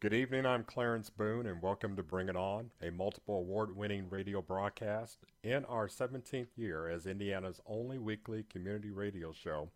[0.00, 4.08] Good evening, I'm Clarence Boone, and welcome to Bring It On, a multiple award winning
[4.08, 9.68] radio broadcast in our 17th year as Indiana's only weekly community radio show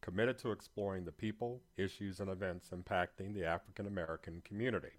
[0.00, 4.92] committed to exploring the people, issues, and events impacting the African American community.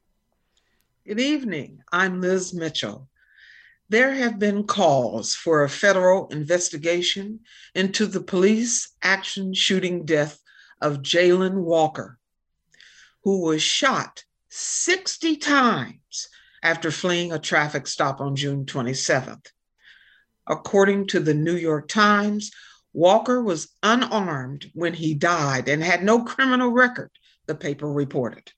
[1.08, 3.08] Good evening, I'm Liz Mitchell.
[3.88, 7.40] There have been calls for a federal investigation
[7.76, 10.42] into the police action shooting death
[10.82, 12.20] of Jayland Walker,
[13.24, 14.25] who was shot
[14.58, 16.30] 60 times
[16.64, 19.48] after fleeing a traffic stop on June 27th.
[20.48, 22.52] According to the New York Times,
[22.94, 27.12] Walker was unarmed when he died and had no criminal record,
[27.48, 28.54] the paper reported.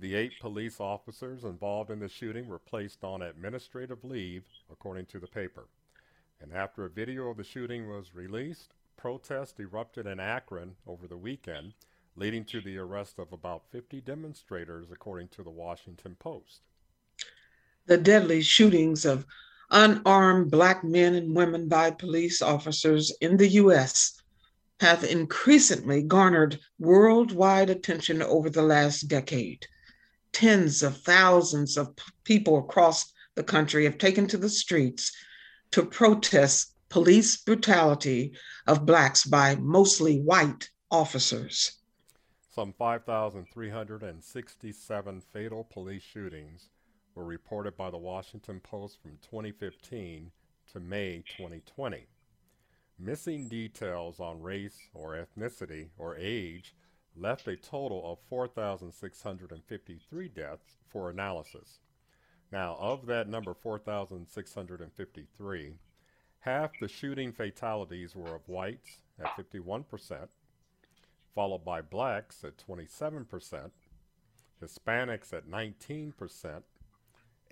[0.00, 5.18] The eight police officers involved in the shooting were placed on administrative leave, according to
[5.18, 5.68] the paper.
[6.42, 11.16] And after a video of the shooting was released, protests erupted in Akron over the
[11.16, 11.72] weekend
[12.16, 16.60] leading to the arrest of about 50 demonstrators, according to the Washington Post.
[17.86, 19.24] The deadly shootings of
[19.70, 24.20] unarmed Black men and women by police officers in the U.S.
[24.80, 29.66] have increasingly garnered worldwide attention over the last decade.
[30.32, 35.12] Tens of thousands of people across the country have taken to the streets
[35.70, 38.32] to protest police brutality
[38.66, 41.79] of Blacks by mostly white officers.
[42.52, 46.68] Some 5,367 fatal police shootings
[47.14, 50.32] were reported by the Washington Post from 2015
[50.72, 52.08] to May 2020.
[52.98, 56.74] Missing details on race or ethnicity or age
[57.16, 61.78] left a total of 4,653 deaths for analysis.
[62.50, 65.78] Now, of that number 4,653,
[66.40, 70.26] half the shooting fatalities were of whites at 51%,
[71.34, 73.70] followed by blacks at 27%,
[74.62, 76.62] Hispanics at 19%,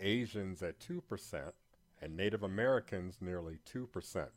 [0.00, 1.52] Asians at 2%,
[2.00, 4.28] and Native Americans nearly 2%.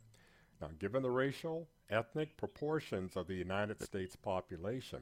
[0.60, 5.00] Now, given the racial, ethnic proportions of the United States population,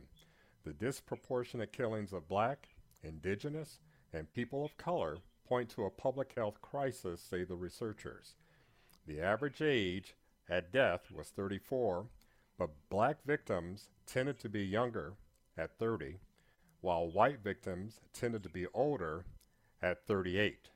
[0.65, 2.69] the disproportionate killings of black,
[3.03, 3.79] indigenous,
[4.12, 8.34] and people of color point to a public health crisis, say the researchers.
[9.06, 10.15] The average age
[10.49, 12.06] at death was 34
[12.61, 15.12] but black victims tended to be younger
[15.56, 16.16] at 30,
[16.81, 19.25] while white victims tended to be older
[19.81, 20.71] at 38.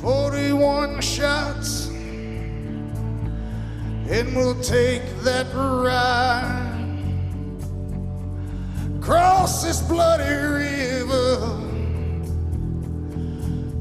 [0.00, 1.33] 41 shots,
[4.14, 6.70] and we'll take that ride
[8.98, 11.36] across this bloody river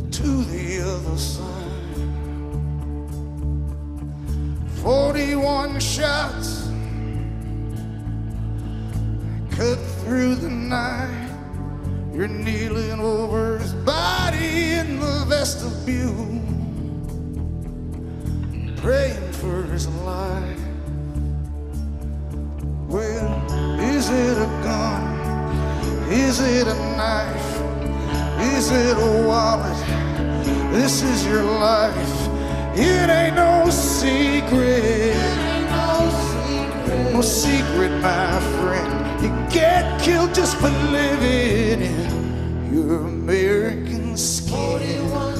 [0.09, 1.49] to the other side.
[4.81, 6.67] 41 shots
[9.51, 11.29] cut through the night.
[12.11, 16.41] You're kneeling over his body in the vestibule,
[18.77, 20.59] praying for his life.
[22.87, 23.27] Well,
[23.81, 25.03] is it a gun?
[26.09, 27.49] Is it a knife?
[28.55, 29.81] Is it a wallet?
[30.71, 32.15] This is your life.
[32.75, 35.13] It ain't no secret.
[37.11, 39.23] No secret, my friend.
[39.23, 45.32] You get killed just for living in your American skin.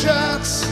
[0.00, 0.66] Shots.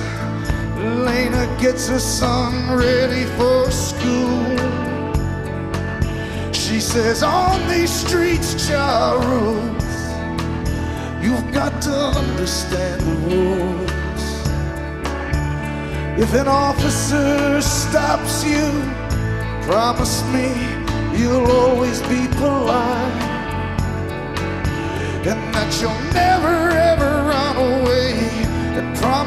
[0.79, 4.57] Lena gets her son ready for school.
[6.53, 9.85] She says, On these streets, Charles,
[11.23, 13.99] you've got to understand the rules.
[16.19, 18.67] If an officer stops you,
[19.69, 20.49] promise me
[21.19, 23.23] you'll always be polite,
[25.31, 26.98] and that you'll never ever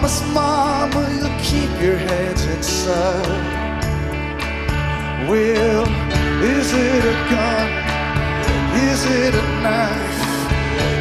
[0.01, 3.27] promise mama you'll keep your hands inside.
[5.29, 5.85] Well,
[6.41, 7.69] is it a gun?
[8.89, 10.21] Is it a knife?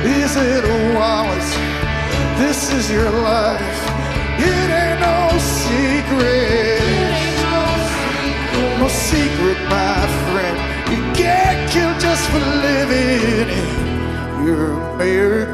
[0.05, 1.51] Is it a wallet?
[2.39, 3.81] This is your life.
[4.39, 6.81] It ain't no secret.
[8.79, 10.57] No secret, my friend.
[10.93, 15.50] You get killed just for living in your American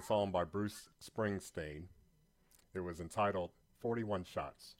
[0.00, 1.82] a song by Bruce Springsteen.
[2.72, 3.50] It was entitled
[3.80, 4.76] 41 Shots.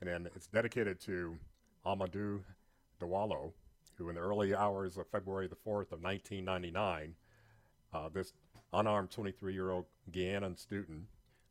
[0.00, 1.36] And it's dedicated to
[1.84, 2.42] Amadou
[3.00, 3.52] Diallo,
[3.96, 7.16] who in the early hours of February the 4th of 1999,
[7.92, 8.32] uh, this
[8.72, 11.06] unarmed 23-year-old Guyanan student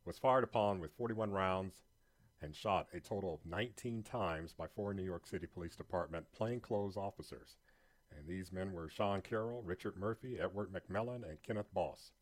[0.06, 1.82] was fired upon with 41 rounds
[2.40, 6.96] and shot a total of 19 times by four New York City Police Department plainclothes
[6.96, 7.56] officers.
[8.16, 12.12] And these men were Sean Carroll, Richard Murphy, Edward McMellon, and Kenneth Boss.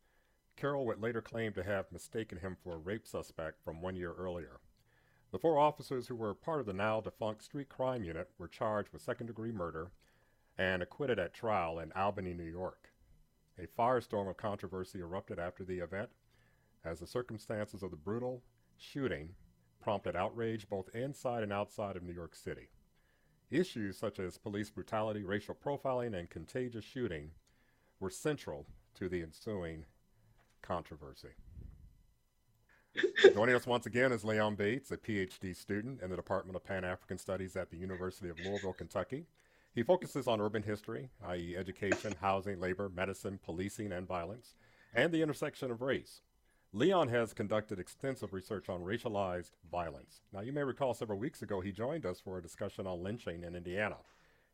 [0.59, 4.11] Carroll would later claim to have mistaken him for a rape suspect from one year
[4.11, 4.59] earlier.
[5.31, 8.91] The four officers who were part of the now defunct street crime unit were charged
[8.91, 9.91] with second degree murder
[10.57, 12.89] and acquitted at trial in Albany, New York.
[13.57, 16.09] A firestorm of controversy erupted after the event
[16.83, 18.43] as the circumstances of the brutal
[18.75, 19.29] shooting
[19.79, 22.67] prompted outrage both inside and outside of New York City.
[23.49, 27.31] Issues such as police brutality, racial profiling, and contagious shooting
[28.01, 29.85] were central to the ensuing
[30.61, 31.29] controversy.
[33.33, 36.83] Joining us once again is Leon Bates, a PhD student in the Department of Pan
[36.83, 39.27] African Studies at the University of Louisville, Kentucky.
[39.73, 44.55] He focuses on urban history, i.e., education, housing, labor, medicine, policing, and violence,
[44.93, 46.21] and the intersection of race.
[46.73, 50.21] Leon has conducted extensive research on racialized violence.
[50.33, 53.43] Now, you may recall several weeks ago he joined us for a discussion on lynching
[53.43, 53.97] in Indiana.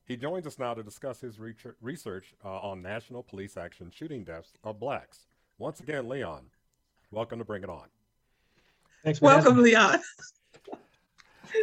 [0.06, 1.40] He joins us now to discuss his
[1.82, 5.28] research, uh, on national police action shooting deaths of blacks.
[5.58, 6.44] Once again, Leon,
[7.12, 7.88] welcome to Bring It On.
[9.04, 9.64] Thanks for Welcome, me.
[9.64, 10.00] Leon.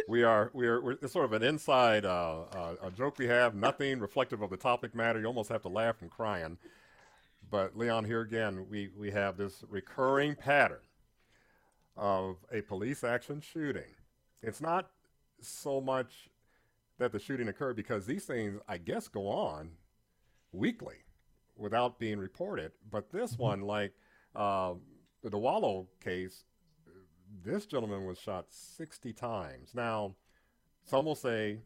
[0.07, 3.27] We are we are we're, it's sort of an inside uh, uh, a joke we
[3.27, 5.19] have, nothing reflective of the topic matter.
[5.19, 6.57] You almost have to laugh from crying.
[7.51, 10.81] but Leon, here again, we, we have this recurring pattern
[11.95, 13.93] of a police action shooting.
[14.41, 14.89] It's not
[15.41, 16.27] so much
[16.97, 19.69] that the shooting occurred because these things, I guess, go on
[20.51, 21.02] weekly
[21.55, 22.71] without being reported.
[22.89, 23.43] But this mm-hmm.
[23.43, 23.93] one, like
[24.35, 24.73] uh,
[25.23, 26.43] the Wallow case,
[27.43, 29.71] this gentleman was shot 60 times.
[29.73, 30.15] Now,
[30.83, 31.59] some will say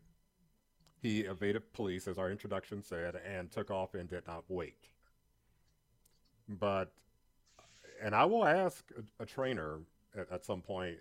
[1.01, 4.89] he evaded police, as our introduction said, and took off and did not wait.
[6.47, 6.91] But,
[8.01, 9.79] and I will ask a, a trainer
[10.17, 10.97] at, at some point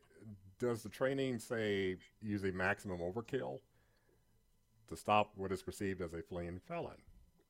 [0.59, 3.61] does the training say use a maximum overkill
[4.89, 6.97] to stop what is perceived as a fleeing felon?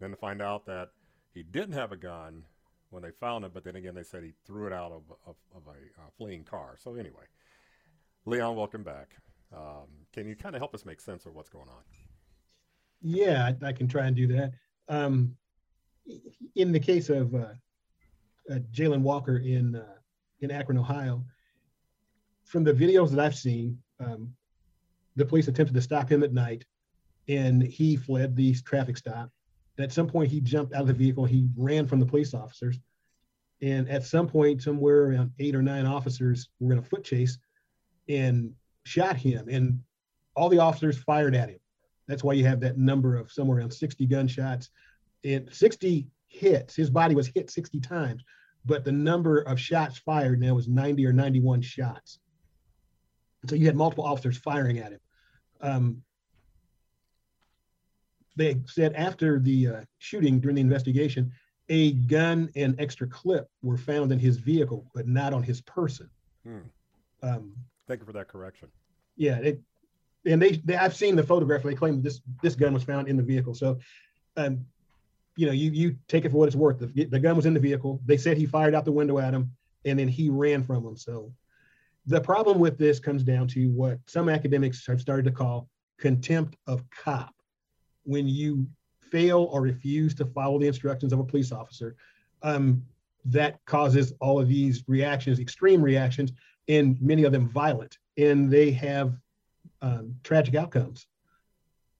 [0.00, 0.90] Then to find out that
[1.36, 2.42] he didn't have a gun
[2.88, 5.36] when they found him, but then again, they said he threw it out of, of,
[5.54, 6.76] of a uh, fleeing car.
[6.78, 7.24] So, anyway,
[8.24, 9.10] Leon, welcome back.
[9.54, 11.82] Um, can you kind of help us make sense of what's going on?
[13.02, 14.52] Yeah, I, I can try and do that.
[14.88, 15.36] Um,
[16.54, 17.52] in the case of uh,
[18.50, 19.96] uh, Jayland Walker in uh,
[20.40, 21.22] in Akron, Ohio,
[22.44, 24.32] from the videos that I've seen, um,
[25.16, 26.64] the police attempted to stop him at night,
[27.28, 29.30] and he fled the traffic stop.
[29.78, 31.24] At some point, he jumped out of the vehicle.
[31.24, 32.78] He ran from the police officers,
[33.60, 37.38] and at some point, somewhere around eight or nine officers were in a foot chase,
[38.08, 38.52] and
[38.84, 39.48] shot him.
[39.50, 39.80] And
[40.34, 41.58] all the officers fired at him.
[42.06, 44.70] That's why you have that number of somewhere around 60 gunshots
[45.24, 46.76] and 60 hits.
[46.76, 48.22] His body was hit 60 times,
[48.64, 52.18] but the number of shots fired now was 90 or 91 shots.
[53.48, 55.00] So you had multiple officers firing at him.
[55.60, 56.02] Um,
[58.36, 61.32] they said after the uh, shooting during the investigation,
[61.68, 66.08] a gun and extra clip were found in his vehicle, but not on his person.
[66.44, 66.58] Hmm.
[67.22, 67.52] Um,
[67.88, 68.68] Thank you for that correction.
[69.16, 69.60] Yeah, it,
[70.26, 71.62] and they, they, I've seen the photograph.
[71.62, 73.54] They claim this this gun was found in the vehicle.
[73.54, 73.78] So,
[74.36, 74.66] um,
[75.36, 76.78] you know, you you take it for what it's worth.
[76.78, 78.00] The, the gun was in the vehicle.
[78.04, 79.52] They said he fired out the window at him,
[79.84, 80.96] and then he ran from them.
[80.96, 81.32] So,
[82.06, 86.56] the problem with this comes down to what some academics have started to call contempt
[86.66, 87.34] of cop.
[88.06, 88.66] When you
[89.10, 91.96] fail or refuse to follow the instructions of a police officer,
[92.42, 92.82] um,
[93.26, 96.32] that causes all of these reactions, extreme reactions,
[96.68, 99.14] and many of them violent, and they have
[99.82, 101.06] um, tragic outcomes.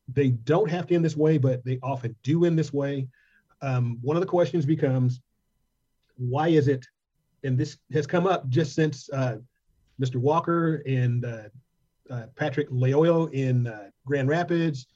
[0.08, 3.08] They don't have to end this way, but they often do end this way.
[3.60, 5.20] Um, one of the questions becomes,
[6.16, 6.86] why is it?
[7.42, 9.38] And this has come up just since uh,
[10.00, 10.16] Mr.
[10.16, 11.48] Walker and uh,
[12.10, 14.86] uh, Patrick Lyoya in uh, Grand Rapids,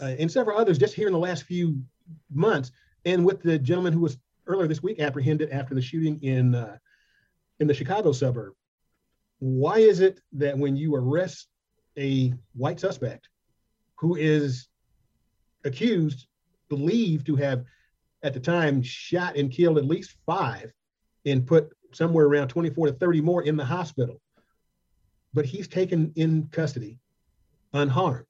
[0.00, 1.78] uh, and several others just here in the last few
[2.32, 2.72] months,
[3.04, 6.76] and with the gentleman who was earlier this week apprehended after the shooting in uh,
[7.60, 8.54] in the Chicago suburb
[9.44, 11.48] why is it that when you arrest
[11.98, 13.28] a white suspect
[13.96, 14.68] who is
[15.64, 16.26] accused,
[16.70, 17.64] believed to have
[18.22, 20.72] at the time shot and killed at least five
[21.26, 24.20] and put somewhere around 24 to 30 more in the hospital,
[25.34, 26.98] but he's taken in custody
[27.74, 28.24] unharmed.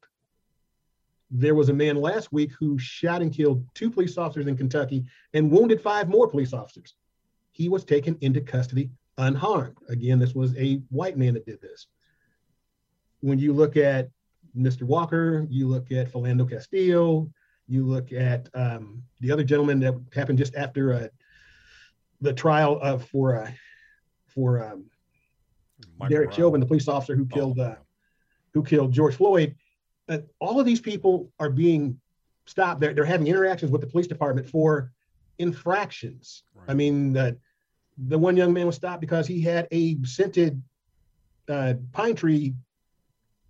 [1.37, 5.05] There was a man last week who shot and killed two police officers in Kentucky
[5.33, 6.95] and wounded five more police officers.
[7.51, 9.77] He was taken into custody unharmed.
[9.89, 11.89] Again, this was a white man that did this.
[13.19, 14.11] When you look at
[14.57, 14.85] Mr.
[14.85, 17.29] Walker, you look at Philando Castillo,
[17.67, 21.09] you look at um, the other gentleman that happened just after uh,
[22.21, 23.51] the trial of for uh,
[24.29, 24.85] for um,
[26.09, 27.75] Derek Chauvin, the police officer who killed uh,
[28.53, 29.57] who killed George Floyd.
[30.09, 31.99] Uh, all of these people are being
[32.47, 32.81] stopped.
[32.81, 34.93] They're, they're having interactions with the police department for
[35.39, 36.43] infractions.
[36.55, 36.71] Right.
[36.71, 37.37] I mean, that
[37.97, 40.63] the one young man was stopped because he had a scented
[41.49, 42.55] uh, pine tree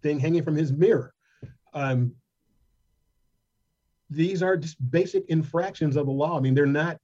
[0.02, 1.12] thing hanging from his mirror.
[1.72, 2.14] Um,
[4.10, 6.36] these are just basic infractions of the law.
[6.36, 6.98] I mean, they're not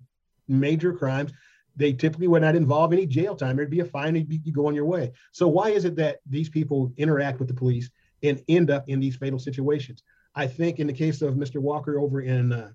[0.47, 1.33] major crimes.
[1.77, 3.57] They typically would not involve any jail time.
[3.57, 5.13] There'd be a fine, you go on your way.
[5.33, 7.91] So why is it that these people interact with the police
[8.23, 10.03] and end up in these fatal situations?
[10.35, 11.61] I think in the case of Mr.
[11.61, 12.71] Walker over in uh,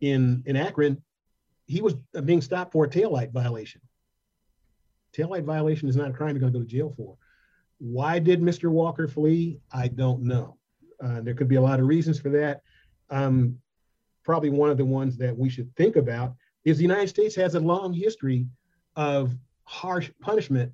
[0.00, 1.02] in in Akron,
[1.66, 1.94] he was
[2.24, 3.80] being stopped for a taillight violation.
[5.16, 7.16] Taillight violation is not a crime you're going to go to jail for.
[7.78, 8.70] Why did Mr.
[8.70, 9.60] Walker flee?
[9.72, 10.56] I don't know.
[11.02, 12.62] Uh, there could be a lot of reasons for that.
[13.10, 13.58] Um,
[14.24, 16.34] probably one of the ones that we should think about
[16.64, 18.46] is the United States has a long history
[18.96, 19.34] of
[19.64, 20.72] harsh punishment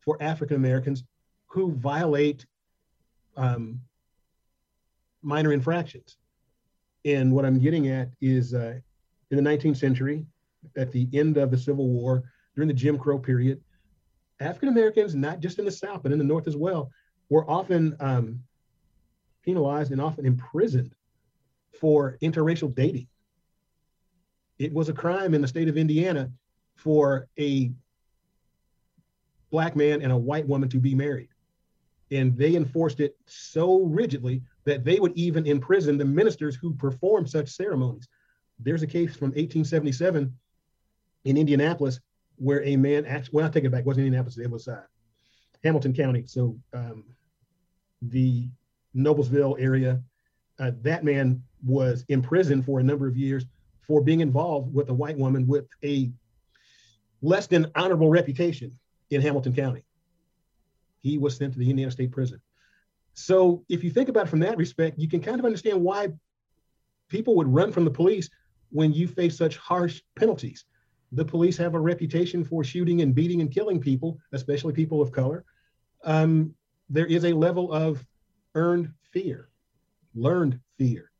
[0.00, 1.04] for African Americans
[1.46, 2.46] who violate
[3.40, 3.80] um,
[5.22, 6.16] minor infractions.
[7.04, 8.78] And what I'm getting at is uh,
[9.30, 10.26] in the 19th century,
[10.76, 12.22] at the end of the Civil War,
[12.54, 13.60] during the Jim Crow period,
[14.40, 16.90] African Americans, not just in the South, but in the North as well,
[17.30, 18.40] were often um,
[19.42, 20.94] penalized and often imprisoned
[21.78, 23.06] for interracial dating.
[24.58, 26.30] it was a crime in the state of Indiana
[26.74, 27.72] for a
[29.50, 31.30] black man and a white woman to be married.
[32.10, 37.30] And they enforced it so rigidly that they would even imprison the ministers who performed
[37.30, 38.08] such ceremonies.
[38.58, 40.34] There's a case from 1877
[41.24, 42.00] in Indianapolis
[42.36, 44.82] where a man actually, well, I take it back, it wasn't Indianapolis, it was uh,
[45.62, 46.24] Hamilton County.
[46.26, 47.04] So um,
[48.02, 48.48] the
[48.96, 50.02] Noblesville area,
[50.58, 53.44] uh, that man was imprisoned for a number of years
[53.82, 56.10] for being involved with a white woman with a
[57.22, 58.78] less than honorable reputation
[59.10, 59.84] in Hamilton County.
[61.00, 62.40] He was sent to the Indiana State Prison.
[63.14, 66.08] So if you think about it from that respect, you can kind of understand why
[67.08, 68.30] people would run from the police
[68.70, 70.64] when you face such harsh penalties.
[71.12, 75.10] The police have a reputation for shooting and beating and killing people, especially people of
[75.10, 75.44] color.
[76.04, 76.54] Um,
[76.88, 78.04] there is a level of
[78.54, 79.48] earned fear,
[80.14, 81.10] learned fear.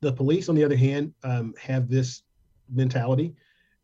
[0.00, 2.22] The police, on the other hand, um, have this
[2.68, 3.34] mentality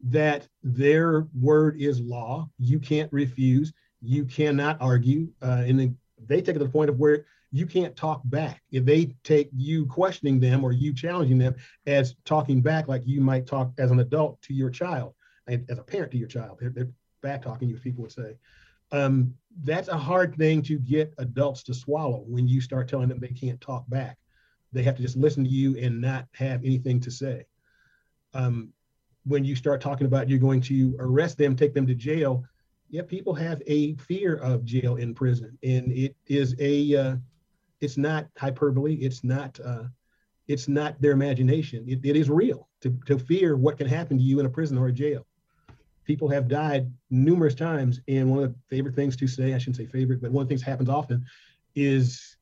[0.03, 2.49] that their word is law.
[2.59, 3.73] You can't refuse.
[4.03, 5.29] You cannot argue.
[5.43, 8.63] Uh, and they take it to the point of where you can't talk back.
[8.71, 13.21] If they take you questioning them or you challenging them as talking back, like you
[13.21, 15.15] might talk as an adult to your child,
[15.49, 16.91] as a parent to your child, they're, they're
[17.23, 18.37] back talking you, people would say.
[18.93, 23.19] Um, that's a hard thing to get adults to swallow when you start telling them
[23.19, 24.17] they can't talk back.
[24.73, 27.47] They have to just listen to you and not have anything to say.
[28.33, 28.73] Um,
[29.25, 32.45] when you start talking about you're going to arrest them, take them to jail,
[32.91, 37.17] yeah, people have a fear of jail in prison, and it is a, uh,
[37.81, 38.95] it's not hyperbole.
[38.95, 39.85] It's not, uh,
[40.49, 41.85] it's not their imagination.
[41.87, 44.77] It, it is real to, to fear what can happen to you in a prison
[44.77, 45.25] or a jail.
[46.05, 49.77] People have died numerous times, and one of the favorite things to say, I shouldn't
[49.77, 51.25] say favorite, but one of the things happens often
[51.77, 52.37] is,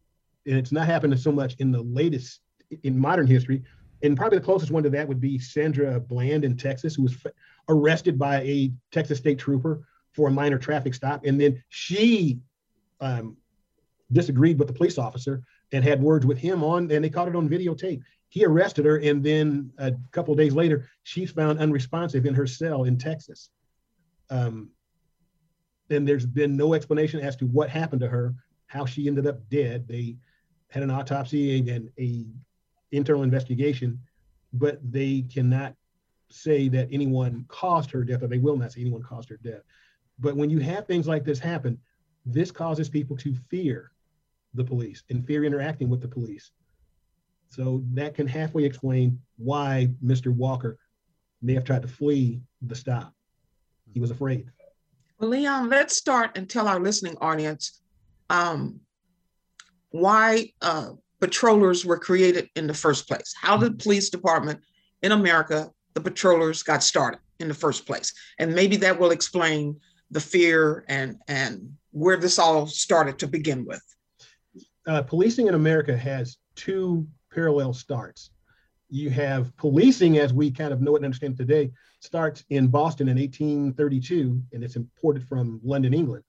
[0.46, 2.40] and it's not happening so much in the latest
[2.84, 3.62] in modern history,
[4.02, 7.16] and probably the closest one to that would be Sandra Bland in Texas, who was
[7.68, 11.24] arrested by a Texas state trooper for a minor traffic stop.
[11.24, 12.38] And then she
[13.00, 13.36] um,
[14.12, 15.42] disagreed with the police officer
[15.72, 18.00] and had words with him on, and they caught it on videotape.
[18.30, 22.84] He arrested her, and then a couple days later, she's found unresponsive in her cell
[22.84, 23.50] in Texas.
[24.30, 24.70] Um,
[25.90, 28.34] and there's been no explanation as to what happened to her,
[28.66, 29.88] how she ended up dead.
[29.88, 30.16] They
[30.68, 32.26] had an autopsy and a
[32.92, 33.98] internal investigation,
[34.52, 35.74] but they cannot
[36.30, 39.62] say that anyone caused her death, or they will not say anyone caused her death.
[40.18, 41.78] But when you have things like this happen,
[42.26, 43.92] this causes people to fear
[44.54, 46.50] the police and fear interacting with the police.
[47.48, 50.28] So that can halfway explain why Mr.
[50.34, 50.78] Walker
[51.40, 53.14] may have tried to flee the stop.
[53.92, 54.50] He was afraid.
[55.18, 57.80] Well, Leon, let's start and tell our listening audience
[58.30, 58.80] um,
[59.90, 63.34] why uh, patrollers were created in the first place.
[63.40, 64.60] How the police department
[65.02, 68.12] in America, the patrollers got started in the first place.
[68.38, 73.64] And maybe that will explain the fear and, and where this all started to begin
[73.64, 73.82] with.
[74.86, 78.30] Uh, policing in America has two parallel starts.
[78.90, 83.08] You have policing, as we kind of know it and understand today, starts in Boston
[83.08, 86.24] in 1832, and it's imported from London, England.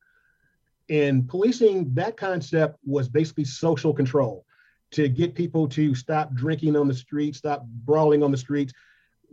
[0.89, 4.45] And policing, that concept was basically social control
[4.91, 8.73] to get people to stop drinking on the streets, stop brawling on the streets,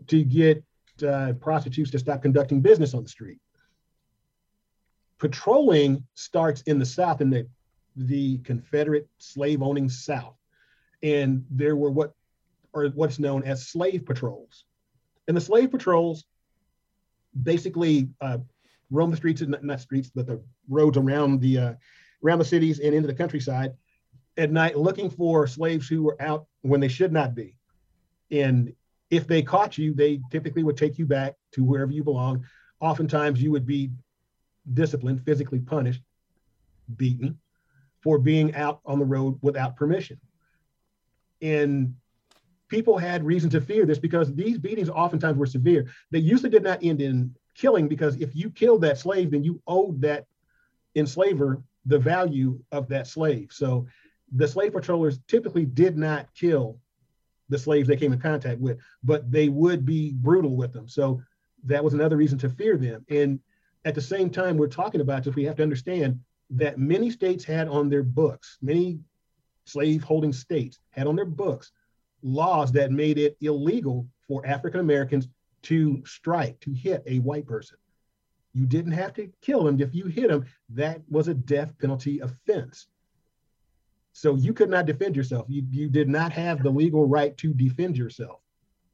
[0.06, 0.62] to get
[1.06, 3.38] uh, prostitutes to stop conducting business on the street.
[5.18, 7.46] Patrolling starts in the South, in the,
[7.96, 10.36] the Confederate slave owning South.
[11.02, 12.12] And there were what
[12.74, 14.64] are what's known as slave patrols.
[15.28, 16.24] And the slave patrols
[17.42, 18.38] basically uh,
[18.90, 21.74] roam the streets, not, not streets, but the roads around the uh,
[22.24, 23.72] around the cities and into the countryside
[24.36, 27.54] at night looking for slaves who were out when they should not be.
[28.30, 28.72] And
[29.10, 32.44] if they caught you, they typically would take you back to wherever you belong.
[32.80, 33.90] Oftentimes, you would be
[34.72, 36.02] disciplined, physically punished,
[36.96, 37.38] beaten
[38.00, 40.20] for being out on the road without permission.
[41.42, 41.94] And
[42.68, 45.86] people had reason to fear this because these beatings oftentimes were severe.
[46.10, 49.60] They usually did not end in killing because if you killed that slave, then you
[49.66, 50.26] owed that
[50.94, 53.48] enslaver the value of that slave.
[53.52, 53.86] So
[54.32, 56.78] the slave patrollers typically did not kill
[57.48, 60.88] the slaves they came in contact with, but they would be brutal with them.
[60.88, 61.22] So
[61.64, 63.04] that was another reason to fear them.
[63.08, 63.38] And
[63.86, 66.18] at the same time, we're talking about this, we have to understand
[66.50, 68.98] that many states had on their books, many
[69.64, 71.70] slave holding states had on their books
[72.22, 75.28] laws that made it illegal for African Americans
[75.62, 77.78] to strike, to hit a white person.
[78.54, 79.80] You didn't have to kill them.
[79.80, 82.88] If you hit them, that was a death penalty offense.
[84.12, 85.46] So you could not defend yourself.
[85.48, 88.40] You, you did not have the legal right to defend yourself.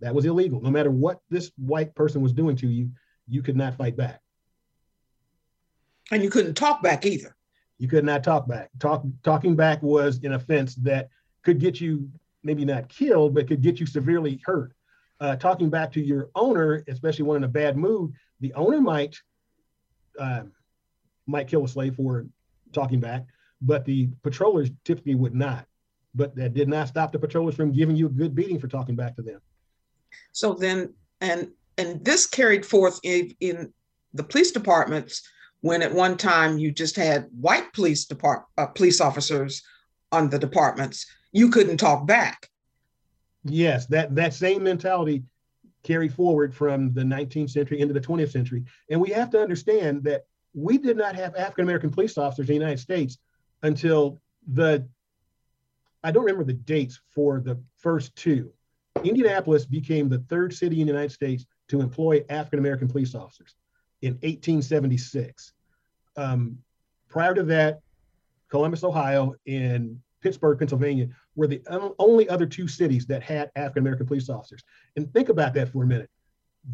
[0.01, 0.61] That was illegal.
[0.61, 2.91] No matter what this white person was doing to you,
[3.29, 4.22] you could not fight back.
[6.13, 7.35] And you couldn't talk back either.
[7.79, 8.69] You could not talk back.
[8.79, 11.09] Talk, talking back was an offense that
[11.43, 12.09] could get you
[12.45, 14.73] maybe not killed, but could get you severely hurt.
[15.21, 19.17] Uh, talking back to your owner, especially when in a bad mood, the owner might
[20.19, 20.43] uh,
[21.27, 22.27] might kill a slave for
[22.73, 23.25] talking back,
[23.63, 25.67] but the patrollers typically would not.
[26.15, 28.97] But that did not stop the patrollers from giving you a good beating for talking
[28.97, 29.41] back to them.
[30.33, 33.73] So then, and and this carried forth in, in
[34.13, 35.23] the police departments
[35.63, 39.63] when at one time you just had white police depart uh, police officers
[40.11, 41.07] on the departments.
[41.33, 42.49] You couldn't talk back.
[43.45, 45.23] Yes, that that same mentality
[45.83, 50.05] carried forward from the 19th century into the 20th century, and we have to understand
[50.05, 53.19] that we did not have African American police officers in the United States
[53.63, 54.21] until
[54.53, 54.87] the
[56.05, 58.53] I don't remember the dates for the first two.
[59.05, 63.55] Indianapolis became the third city in the United States to employ African American police officers
[64.03, 65.53] in 1876.
[66.17, 66.59] Um,
[67.09, 67.81] prior to that,
[68.49, 71.63] Columbus, Ohio, and Pittsburgh, Pennsylvania were the
[71.99, 74.63] only other two cities that had African American police officers.
[74.97, 76.11] And think about that for a minute.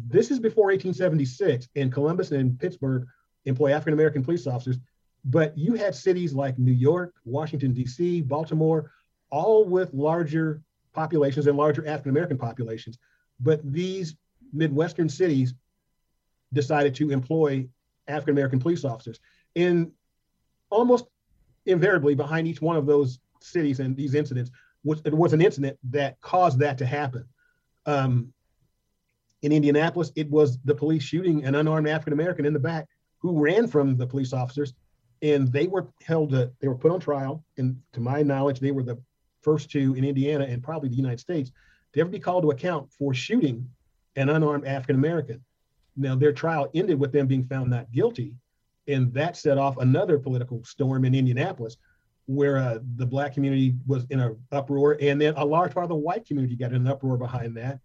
[0.07, 3.07] This is before 1876, and Columbus and Pittsburgh
[3.45, 4.77] employ African American police officers.
[5.25, 8.91] But you had cities like New York, Washington, D.C., Baltimore,
[9.31, 10.61] all with larger
[10.93, 12.97] populations and larger African American populations.
[13.39, 14.15] But these
[14.53, 15.53] Midwestern cities
[16.53, 17.67] decided to employ
[18.07, 19.19] African American police officers.
[19.55, 19.91] And
[20.69, 21.05] almost
[21.65, 24.51] invariably behind each one of those cities and these incidents
[24.83, 27.25] was, it was an incident that caused that to happen.
[27.85, 28.33] Um,
[29.41, 32.87] in Indianapolis, it was the police shooting an unarmed African American in the back
[33.19, 34.73] who ran from the police officers,
[35.21, 36.31] and they were held.
[36.31, 37.43] To, they were put on trial.
[37.57, 39.01] And to my knowledge, they were the
[39.41, 41.51] first two in Indiana and probably the United States
[41.93, 43.69] to ever be called to account for shooting
[44.15, 45.43] an unarmed African American.
[45.99, 48.33] Now, their trial ended with them being found not guilty,
[48.87, 51.77] and that set off another political storm in Indianapolis,
[52.25, 55.89] where uh, the black community was in an uproar, and then a large part of
[55.89, 57.79] the white community got in an uproar behind that.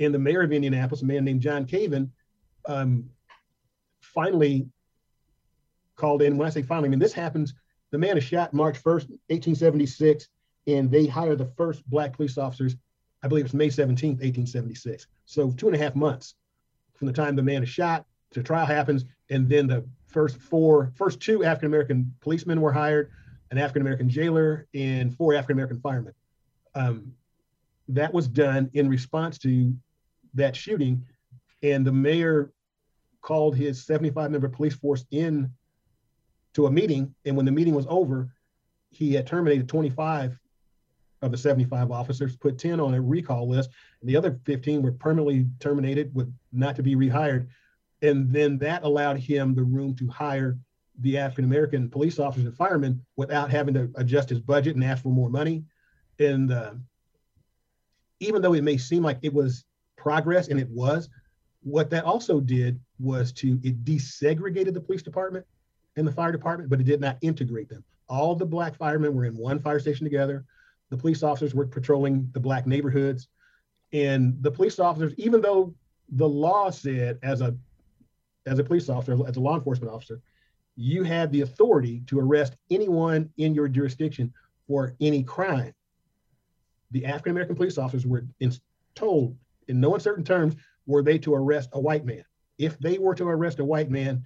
[0.00, 2.12] And the mayor of Indianapolis, a man named John Caven,
[2.66, 3.10] um,
[4.00, 4.68] finally
[5.96, 6.36] called in.
[6.36, 7.54] When I say finally, I mean this happens.
[7.90, 10.28] The man is shot March 1st, 1876
[10.68, 12.76] and they hired the first black police officers,
[13.22, 15.06] I believe it's May 17th, 1876.
[15.24, 16.34] So two and a half months
[16.98, 20.92] from the time the man is shot to trial happens, and then the first four,
[20.96, 23.10] first two African American policemen were hired,
[23.50, 26.12] an African American jailer, and four African American firemen.
[26.74, 27.12] Um,
[27.88, 29.74] that was done in response to
[30.34, 31.04] that shooting,
[31.62, 32.52] and the mayor
[33.22, 35.50] called his 75 member police force in
[36.54, 38.32] to a meeting, and when the meeting was over,
[38.90, 40.38] he had terminated 25
[41.22, 44.92] of the 75 officers, put 10 on a recall list, and the other 15 were
[44.92, 47.48] permanently terminated with not to be rehired.
[48.02, 50.58] And then that allowed him the room to hire
[51.00, 55.02] the African American police officers and firemen without having to adjust his budget and ask
[55.02, 55.64] for more money.
[56.18, 56.74] And uh,
[58.20, 59.64] even though it may seem like it was
[59.96, 61.08] progress, and it was,
[61.62, 65.44] what that also did was to it desegregated the police department
[65.96, 67.84] and the fire department, but it did not integrate them.
[68.08, 70.44] All the black firemen were in one fire station together
[70.90, 73.28] the police officers were patrolling the black neighborhoods.
[73.92, 75.74] And the police officers, even though
[76.10, 77.56] the law said as a
[78.46, 80.22] as a police officer, as a law enforcement officer,
[80.76, 84.32] you had the authority to arrest anyone in your jurisdiction
[84.66, 85.74] for any crime.
[86.92, 88.52] The African American police officers were in,
[88.94, 90.54] told in no uncertain terms
[90.86, 92.24] were they to arrest a white man.
[92.58, 94.24] If they were to arrest a white man,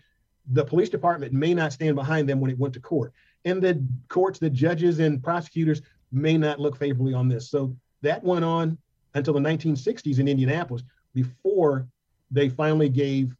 [0.51, 3.13] the police department may not stand behind them when it went to court.
[3.45, 7.51] And the courts, the judges and prosecutors may not look favorably on this.
[7.51, 8.79] So that went on
[9.15, 10.83] until the 1960s in Indianapolis
[11.15, 11.89] before
[12.31, 13.35] they finally gave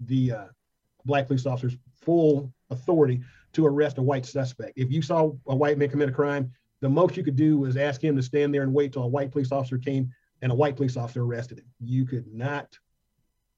[0.00, 0.44] the uh,
[1.04, 3.20] black police officers full authority
[3.52, 4.72] to arrest a white suspect.
[4.76, 7.76] If you saw a white man commit a crime, the most you could do was
[7.76, 10.54] ask him to stand there and wait till a white police officer came and a
[10.54, 11.66] white police officer arrested him.
[11.80, 12.78] You could not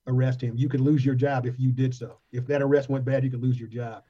[0.07, 0.57] arrest him.
[0.57, 2.19] You could lose your job if you did so.
[2.33, 4.03] If that arrest went bad, you could lose your job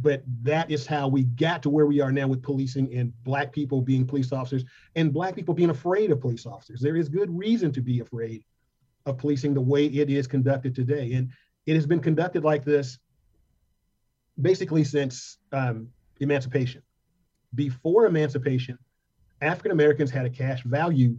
[0.00, 3.52] but that is how we got to where we are now with policing and black
[3.52, 4.64] people being police officers
[4.96, 6.80] and black people being afraid of police officers.
[6.80, 8.44] There is good reason to be afraid
[9.06, 11.12] of policing the way it is conducted today.
[11.12, 11.30] And
[11.66, 12.98] it has been conducted like this
[14.40, 15.88] basically since um,
[16.20, 16.82] emancipation.
[17.54, 18.78] Before emancipation
[19.40, 21.16] african americans had a cash value.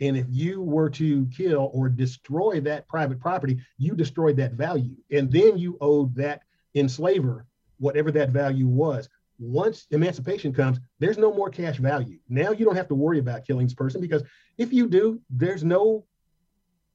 [0.00, 4.94] And if you were to kill or destroy that private property you destroyed that value.
[5.10, 6.42] And then you owed that
[6.74, 7.46] enslaver
[7.82, 9.08] whatever that value was.
[9.40, 12.18] Once emancipation comes, there's no more cash value.
[12.28, 14.22] Now you don't have to worry about killing this person because
[14.56, 16.04] if you do, there's no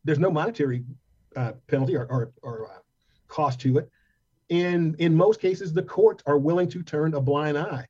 [0.06, 0.86] there's no monetary
[1.36, 2.80] uh, penalty or, or, or uh,
[3.28, 3.91] cost to it.
[4.50, 7.86] And in most cases, the courts are willing to turn a blind eye.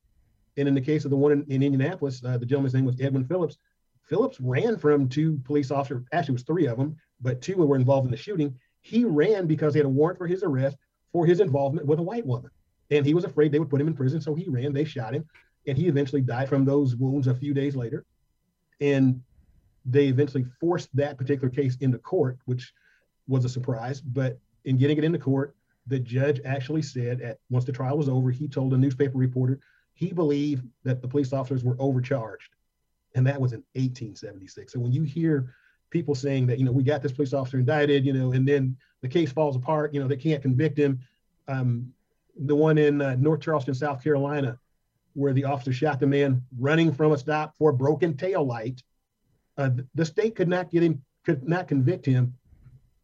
[0.57, 2.99] And in the case of the one in, in Indianapolis, uh, the gentleman's name was
[2.99, 3.59] Edwin Phillips.
[4.01, 7.75] Phillips ran from two police officers, actually, it was three of them, but two were
[7.75, 8.57] involved in the shooting.
[8.81, 10.77] He ran because he had a warrant for his arrest
[11.11, 12.51] for his involvement with a white woman.
[12.91, 14.21] And he was afraid they would put him in prison.
[14.21, 15.25] So he ran, they shot him,
[15.67, 18.05] and he eventually died from those wounds a few days later.
[18.79, 19.21] And
[19.85, 22.73] they eventually forced that particular case into court, which
[23.27, 24.01] was a surprise.
[24.01, 25.55] But in getting it into court,
[25.87, 29.59] the judge actually said at once the trial was over, he told a newspaper reporter
[29.97, 32.49] he believed that the police officers were overcharged.
[33.15, 34.71] And that was in 1876.
[34.71, 35.55] So when you hear
[35.89, 38.77] people saying that, you know, we got this police officer indicted, you know, and then
[39.01, 40.99] the case falls apart, you know, they can't convict him.
[41.47, 41.91] Um,
[42.39, 44.57] the one in uh, North Charleston, South Carolina,
[45.13, 48.81] where the officer shot the man running from a stop for a broken tail light.
[49.57, 52.33] Uh, the state could not get him, could not convict him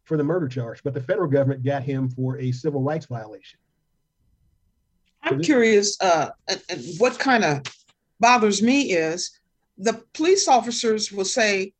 [0.03, 3.59] for the murder charge, but the federal government got him for a civil rights violation.
[5.23, 6.29] I'm curious, uh,
[6.97, 7.61] what kind of
[8.19, 9.39] bothers me is
[9.77, 11.73] the police officers will say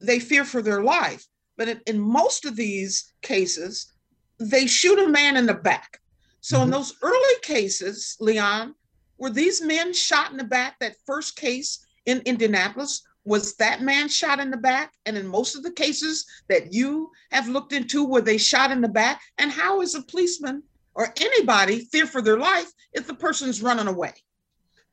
[0.00, 3.92] they fear for their life, but in, in most of these cases,
[4.38, 6.01] they shoot a man in the back.
[6.42, 6.64] So mm-hmm.
[6.64, 8.74] in those early cases, Leon,
[9.16, 10.78] were these men shot in the back?
[10.80, 14.92] That first case in Indianapolis, was that man shot in the back?
[15.06, 18.80] And in most of the cases that you have looked into, were they shot in
[18.80, 19.22] the back?
[19.38, 23.86] And how is a policeman or anybody fear for their life if the person's running
[23.86, 24.12] away?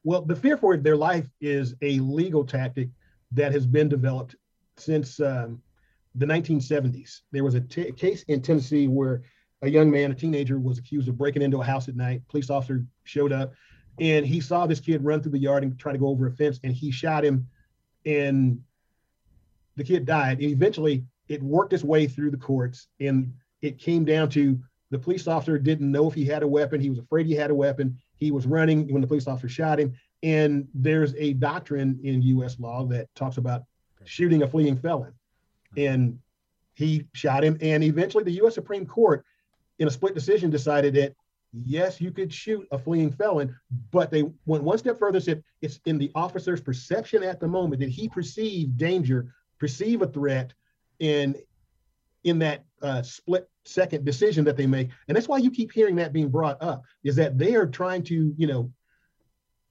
[0.03, 2.89] Well, the fear for their life is a legal tactic
[3.31, 4.35] that has been developed
[4.77, 5.61] since um,
[6.15, 7.21] the 1970s.
[7.31, 9.23] There was a t- case in Tennessee where
[9.61, 12.21] a young man, a teenager, was accused of breaking into a house at night.
[12.29, 13.53] Police officer showed up
[13.99, 16.31] and he saw this kid run through the yard and try to go over a
[16.31, 17.47] fence and he shot him
[18.05, 18.61] and
[19.79, 20.39] the kid died.
[20.39, 24.59] And eventually, it worked its way through the courts, and it came down to
[24.91, 26.81] the police officer didn't know if he had a weapon.
[26.81, 27.97] He was afraid he had a weapon.
[28.17, 29.93] He was running when the police officer shot him.
[30.23, 32.59] And there's a doctrine in U.S.
[32.59, 33.63] law that talks about
[34.03, 35.13] shooting a fleeing felon,
[35.77, 36.19] and
[36.73, 37.57] he shot him.
[37.61, 38.55] And eventually, the U.S.
[38.55, 39.23] Supreme Court,
[39.79, 41.15] in a split decision, decided that
[41.51, 43.55] yes, you could shoot a fleeing felon,
[43.91, 47.79] but they went one step further, said it's in the officer's perception at the moment
[47.79, 50.53] that he perceive danger, perceive a threat,
[50.99, 51.35] in
[52.23, 54.89] in that uh, split second decision that they make.
[55.07, 58.03] And that's why you keep hearing that being brought up, is that they are trying
[58.03, 58.71] to, you know,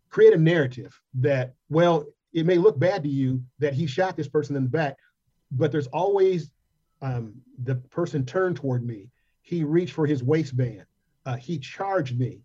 [0.08, 4.28] create a narrative that, well, it may look bad to you that he shot this
[4.28, 4.96] person in the back,
[5.50, 6.50] but there's always
[7.02, 9.10] um, the person turned toward me.
[9.48, 10.84] He reached for his waistband
[11.28, 12.40] uh, he charged me.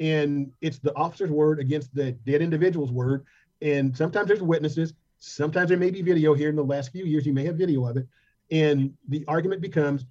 [0.00, 3.24] And it's the officer's word against the dead individual's word.
[3.62, 4.92] And sometimes there's witnesses.
[5.20, 7.26] Sometimes there may be video here in the last few years.
[7.26, 8.08] You may have video of it.
[8.50, 10.04] And the argument becomes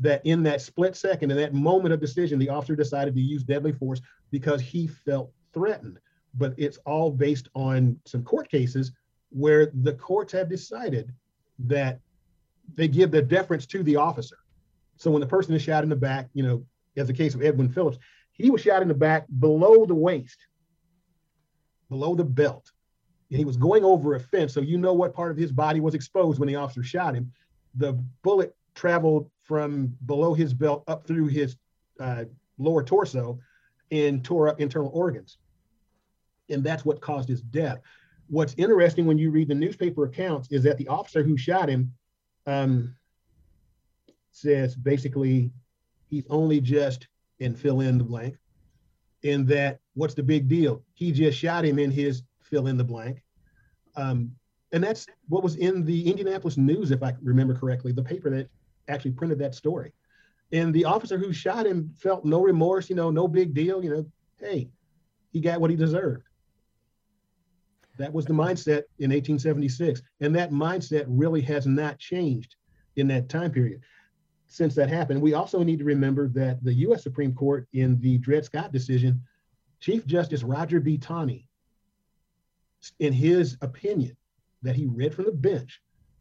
[0.00, 3.42] that in that split second, in that moment of decision, the officer decided to use
[3.42, 5.98] deadly force because he felt threatened.
[6.34, 8.92] But it's all based on some court cases
[9.30, 11.10] where the courts have decided
[11.60, 12.00] that
[12.74, 14.36] they give the deference to the officer.
[14.96, 16.64] So when the person is shot in the back, you know,
[16.96, 17.98] as the case of Edwin Phillips,
[18.32, 20.46] he was shot in the back below the waist,
[21.88, 22.70] below the belt.
[23.30, 24.52] And he was going over a fence.
[24.52, 27.32] So you know what part of his body was exposed when the officer shot him.
[27.76, 31.56] The bullet traveled from below his belt up through his
[31.98, 32.24] uh,
[32.58, 33.38] lower torso
[33.90, 35.38] and tore up internal organs.
[36.48, 37.80] And that's what caused his death.
[38.28, 41.92] What's interesting when you read the newspaper accounts is that the officer who shot him
[42.46, 42.94] um,
[44.32, 45.52] says basically
[46.08, 47.06] he's only just
[47.40, 48.36] and fill in the blank.
[49.22, 50.82] In that, what's the big deal?
[50.94, 53.22] He just shot him in his fill in the blank.
[53.94, 54.32] Um,
[54.72, 58.48] and that's what was in the Indianapolis News, if I remember correctly, the paper that
[58.88, 59.92] actually printed that story.
[60.50, 63.90] And the officer who shot him felt no remorse, you know, no big deal, you
[63.90, 64.06] know,
[64.38, 64.68] hey,
[65.30, 66.24] he got what he deserved.
[67.98, 70.02] That was the mindset in 1876.
[70.20, 72.56] And that mindset really has not changed
[72.96, 73.80] in that time period
[74.52, 75.22] since that happened.
[75.22, 77.02] We also need to remember that the U.S.
[77.02, 79.22] Supreme Court, in the Dred Scott decision,
[79.80, 80.98] Chief Justice Roger B.
[80.98, 81.48] Taney,
[83.00, 84.14] in his opinion
[84.60, 85.80] that he read from the bench,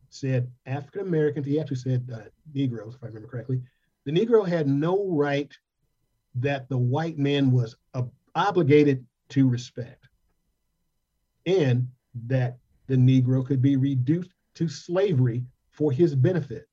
[0.09, 2.21] said African Americans, he actually said uh,
[2.53, 3.61] Negroes, if I remember correctly,
[4.05, 5.53] the Negro had no right
[6.35, 10.07] that the white man was uh, obligated to respect,
[11.45, 11.87] and
[12.27, 16.67] that the Negro could be reduced to slavery for his benefit.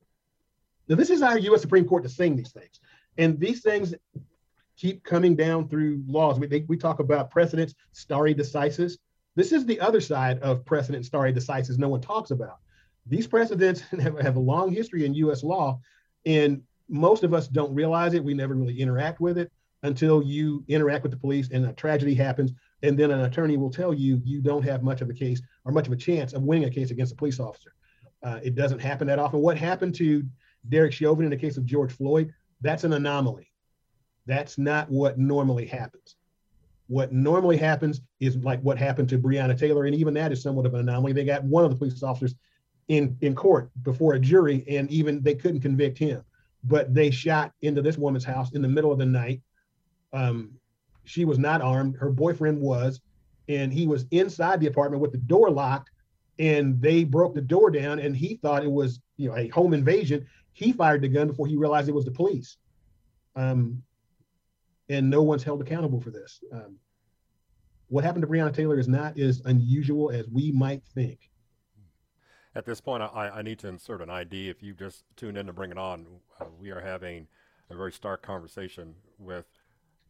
[0.88, 1.60] Now, this is our U.S.
[1.60, 2.80] Supreme Court to sing these things.
[3.18, 3.94] And these things
[4.76, 6.38] keep coming down through laws.
[6.38, 8.96] We, they, we talk about precedents, stare decisis.
[9.34, 12.58] This is the other side of precedent, stare decisis no one talks about.
[13.06, 15.42] these precedents have, have a long history in U.S.
[15.42, 15.80] law,
[16.24, 18.24] and most of us don't realize it.
[18.24, 19.50] We never really interact with it
[19.82, 23.70] until you interact with the police and a tragedy happens, and then an attorney will
[23.70, 26.42] tell you you don't have much of a case or much of a chance of
[26.42, 27.74] winning a case against a police officer.
[28.22, 29.40] Uh, it doesn't happen that often.
[29.40, 30.24] What happened to
[30.68, 32.32] Derek Chauvin in the case of George Floyd?
[32.60, 33.50] That's an anomaly.
[34.26, 36.16] That's not what normally happens.
[36.88, 40.66] What normally happens is like what happened to Breonna Taylor, and even that is somewhat
[40.66, 41.12] of an anomaly.
[41.12, 42.34] They got one of the police officers
[42.88, 46.22] in in court before a jury, and even they couldn't convict him.
[46.64, 49.42] But they shot into this woman's house in the middle of the night.
[50.12, 50.52] Um,
[51.04, 51.96] she was not armed.
[51.96, 53.00] Her boyfriend was,
[53.48, 55.90] and he was inside the apartment with the door locked.
[56.38, 59.74] And they broke the door down, and he thought it was you know a home
[59.74, 60.26] invasion.
[60.58, 62.56] He fired the gun before he realized it was the police.
[63.36, 63.80] Um,
[64.88, 66.42] and no one's held accountable for this.
[66.52, 66.78] Um,
[67.86, 71.30] what happened to Breonna Taylor is not as unusual as we might think.
[72.56, 74.48] At this point, I, I need to insert an ID.
[74.48, 76.06] If you just tuned in to bring it on,
[76.40, 77.28] uh, we are having
[77.70, 79.46] a very stark conversation with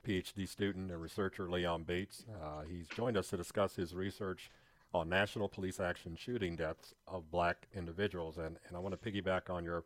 [0.06, 2.24] PhD student and researcher Leon Bates.
[2.42, 4.50] Uh, he's joined us to discuss his research
[4.94, 8.38] on national police action shooting deaths of black individuals.
[8.38, 9.84] And, and I want to piggyback on your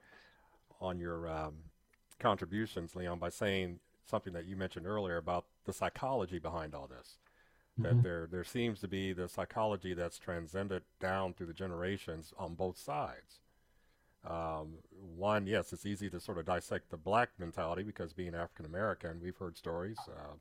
[0.83, 1.55] on your um,
[2.19, 7.19] contributions, Leon, by saying something that you mentioned earlier about the psychology behind all this.
[7.81, 7.83] Mm-hmm.
[7.83, 12.55] That there there seems to be the psychology that's transcended down through the generations on
[12.55, 13.41] both sides.
[14.29, 14.75] Um,
[15.17, 19.21] one, yes, it's easy to sort of dissect the black mentality because being African American,
[19.23, 20.35] we've heard stories uh,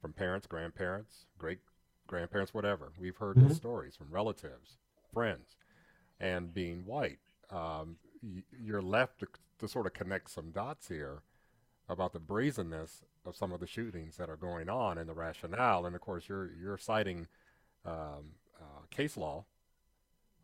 [0.00, 1.58] from parents, grandparents, great
[2.06, 2.92] grandparents, whatever.
[3.00, 3.48] We've heard mm-hmm.
[3.48, 4.76] the stories from relatives,
[5.12, 5.56] friends,
[6.20, 7.18] and being white,
[7.50, 9.26] um, y- you're left to,
[9.58, 11.22] to sort of connect some dots here
[11.88, 15.86] about the brazenness of some of the shootings that are going on and the rationale.
[15.86, 17.26] And of course, you're you're citing
[17.84, 19.44] um, uh, case law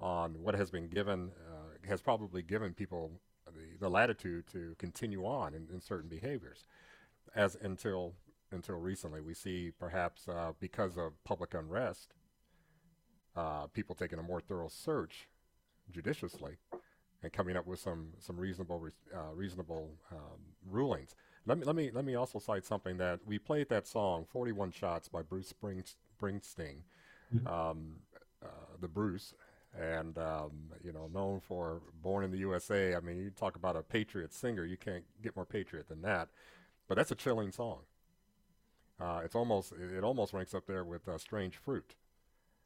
[0.00, 3.10] on what has been given uh, has probably given people
[3.46, 6.64] the, the latitude to continue on in, in, certain behaviors,
[7.34, 8.14] as until
[8.52, 12.14] until recently we see perhaps uh, because of public unrest,
[13.36, 15.28] uh, people taking a more thorough search
[15.90, 16.56] judiciously
[17.22, 21.14] and coming up with some some reasonable re- uh, reasonable um, rulings.
[21.46, 24.72] Let me let me let me also cite something that we played that song "41
[24.72, 26.83] Shots" by Bruce Springsteen,
[27.35, 27.46] mm-hmm.
[27.46, 27.96] um,
[28.42, 28.48] uh,
[28.80, 29.35] the Bruce,
[29.78, 30.50] and um,
[30.83, 34.33] you know known for "Born in the USA." I mean, you talk about a patriot
[34.33, 36.28] singer, you can't get more patriot than that.
[36.88, 37.80] But that's a chilling song.
[39.00, 41.94] Uh, it's almost it almost ranks up there with uh, "Strange Fruit."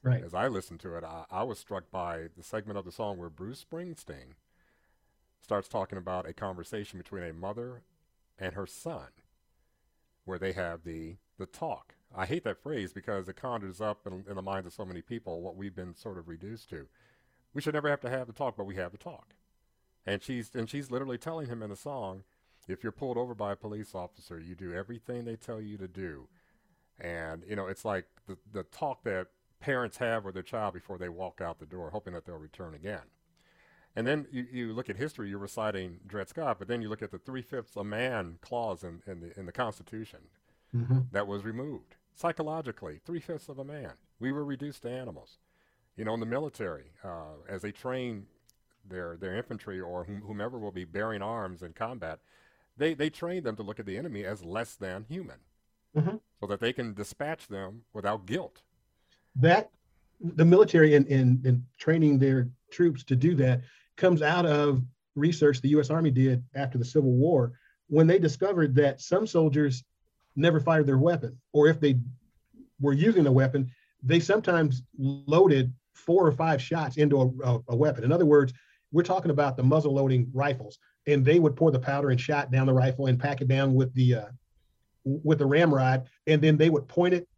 [0.03, 0.23] Right.
[0.23, 3.17] As I listened to it, I, I was struck by the segment of the song
[3.17, 4.35] where Bruce Springsteen
[5.44, 7.83] starts talking about a conversation between a mother
[8.38, 9.09] and her son,
[10.24, 11.94] where they have the the talk.
[12.16, 15.02] I hate that phrase because it conjures up in, in the minds of so many
[15.02, 16.87] people what we've been sort of reduced to.
[17.52, 19.35] We should never have to have the talk, but we have the talk.
[20.07, 22.24] And she's and she's literally telling him in the song,
[22.66, 25.88] if you're pulled over by a police officer, you do everything they tell you to
[25.88, 26.28] do.
[26.98, 29.26] And you know, it's like the the talk that
[29.61, 32.74] parents have with their child before they walk out the door, hoping that they'll return
[32.74, 33.02] again.
[33.96, 37.02] And then you, you look at history, you're reciting Dred Scott, but then you look
[37.02, 40.18] at the three fifths a man clause in, in, the, in the Constitution
[40.74, 41.00] mm-hmm.
[41.12, 41.96] that was removed.
[42.14, 43.92] Psychologically, three fifths of a man.
[44.18, 45.38] We were reduced to animals.
[45.96, 48.26] You know, in the military, uh, as they train
[48.88, 52.18] their, their infantry or whom, whomever will be bearing arms in combat,
[52.76, 55.37] they, they train them to look at the enemy as less than human
[55.96, 56.16] mm-hmm.
[56.40, 58.62] so that they can dispatch them without guilt.
[59.37, 59.70] That
[60.20, 63.62] the military and, and, and training their troops to do that
[63.96, 64.83] comes out of
[65.14, 67.52] research the US Army did after the Civil War
[67.88, 69.85] when they discovered that some soldiers
[70.37, 71.98] never fired their weapon, or if they
[72.80, 73.70] were using a weapon,
[74.02, 78.04] they sometimes loaded four or five shots into a, a, weapon.
[78.04, 78.52] In other words,
[78.92, 82.50] we're talking about the muzzle loading rifles, and they would pour the powder and shot
[82.50, 84.26] down the rifle and pack it down with the uh,
[85.05, 87.28] with the ramrod, and then they would point it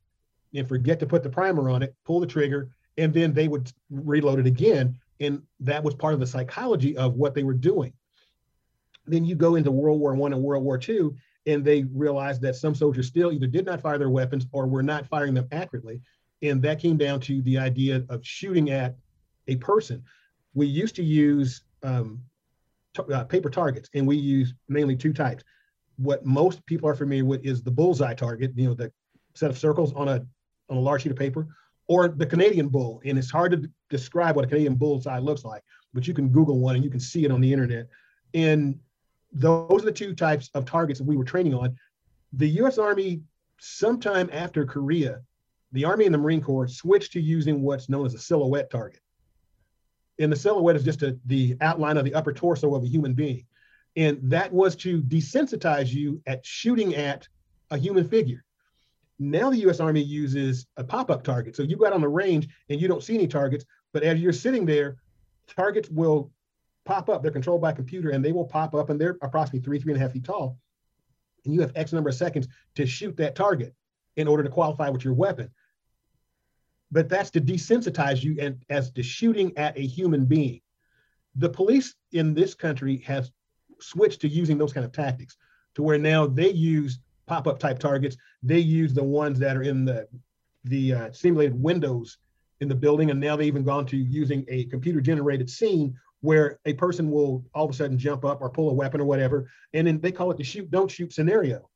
[0.54, 3.70] and forget to put the primer on it, pull the trigger, and then they would
[3.90, 7.92] reload it again and that was part of the psychology of what they were doing.
[9.06, 12.56] Then you go into world war one and world war two and they realized that
[12.56, 16.00] some soldiers still either did not fire their weapons or were not firing them accurately.
[16.42, 18.96] And that came down to the idea of shooting at
[19.46, 20.02] a person.
[20.54, 22.20] We used to use um,
[22.94, 25.44] t- uh, paper targets and we use mainly two types.
[25.96, 28.92] What most people are familiar with is the bullseye target you know the
[29.34, 30.26] set of circles on a
[30.68, 31.46] on a large sheet of paper
[31.88, 33.00] or the Canadian bull.
[33.04, 35.62] And it's hard to describe what a Canadian bullseye looks like,
[35.94, 37.88] but you can Google one and you can see it on the internet.
[38.34, 38.78] And
[39.32, 41.76] those are the two types of targets that we were training on.
[42.32, 43.22] The US Army,
[43.58, 45.20] sometime after Korea,
[45.72, 49.00] the Army and the Marine Corps switched to using what's known as a silhouette target.
[50.18, 53.14] And the silhouette is just a, the outline of the upper torso of a human
[53.14, 53.44] being.
[53.96, 57.28] And that was to desensitize you at shooting at
[57.70, 58.44] a human figure.
[59.18, 61.56] Now the US Army uses a pop-up target.
[61.56, 64.20] So you go out on the range and you don't see any targets, but as
[64.20, 64.96] you're sitting there,
[65.46, 66.30] targets will
[66.84, 67.22] pop up.
[67.22, 70.00] They're controlled by computer and they will pop up and they're approximately three, three and
[70.00, 70.58] a half feet tall.
[71.44, 73.74] And you have X number of seconds to shoot that target
[74.16, 75.50] in order to qualify with your weapon.
[76.90, 80.60] But that's to desensitize you and as to shooting at a human being.
[81.34, 83.30] The police in this country have
[83.80, 85.36] switched to using those kind of tactics
[85.74, 88.16] to where now they use pop-up type targets.
[88.42, 90.08] They use the ones that are in the
[90.64, 92.18] the uh, simulated windows
[92.60, 96.72] in the building, and now they've even gone to using a computer-generated scene where a
[96.72, 99.86] person will all of a sudden jump up or pull a weapon or whatever, and
[99.86, 101.68] then they call it the shoot don't shoot scenario.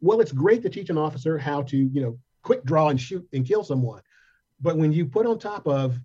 [0.00, 3.26] Well, it's great to teach an officer how to you know quick draw and shoot
[3.32, 4.02] and kill someone,
[4.60, 5.98] but when you put on top of,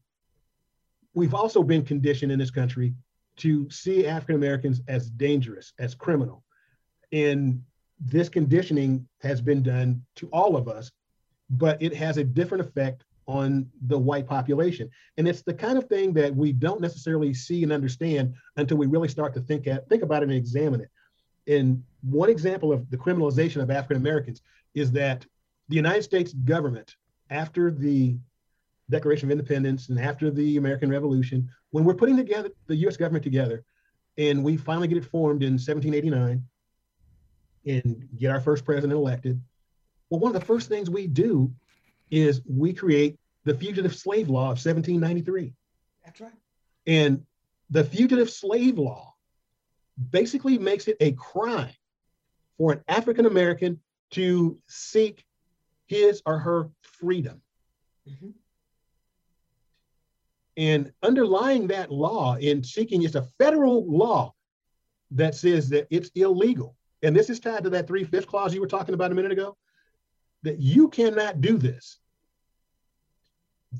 [1.13, 2.93] we've also been conditioned in this country
[3.37, 6.43] to see African Americans as dangerous, as criminal,
[7.11, 7.61] and
[7.99, 10.91] this conditioning has been done to all of us,
[11.49, 14.89] but it has a different effect on the white population.
[15.17, 18.87] And it's the kind of thing that we don't necessarily see and understand until we
[18.87, 20.89] really start to think at think about it and examine it.
[21.47, 24.41] And one example of the criminalization of African Americans
[24.73, 25.25] is that
[25.67, 26.95] the United States government,
[27.29, 28.17] after the
[28.89, 33.23] Declaration of Independence and after the American Revolution, when we're putting together the US government
[33.23, 33.63] together,
[34.17, 36.43] and we finally get it formed in 1789
[37.65, 39.41] and get our first president elected,
[40.09, 41.53] well, one of the first things we do
[42.09, 45.53] is we create the Fugitive Slave Law of 1793.
[46.03, 46.31] That's right.
[46.87, 47.25] And
[47.69, 49.13] the Fugitive Slave Law
[50.11, 51.73] basically makes it a crime
[52.57, 53.79] for an African American
[54.11, 55.23] to seek
[55.87, 57.41] his or her freedom.
[58.09, 58.29] Mm-hmm.
[60.57, 64.33] And underlying that law in seeking, it's a federal law
[65.11, 66.75] that says that it's illegal.
[67.03, 69.31] And this is tied to that three fifth clause you were talking about a minute
[69.31, 69.55] ago
[70.43, 71.99] that you cannot do this.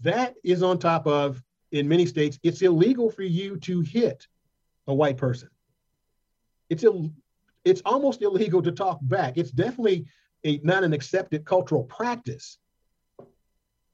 [0.04, 1.42] That is on top of,
[1.72, 4.28] in many states, it's illegal for you to hit
[4.88, 5.50] a white person.
[6.70, 7.12] It's Ill,
[7.66, 9.38] it's almost illegal to talk back.
[9.38, 10.06] It's definitely
[10.46, 12.58] a not an accepted cultural practice.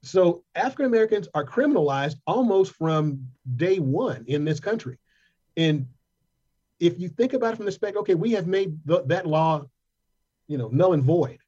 [0.04, 5.00] So African Americans are criminalized almost from day one in this country.
[5.58, 5.88] And
[6.80, 9.66] if you think about it from the perspective, okay, we have made the, that law,
[10.48, 11.40] you know, null and void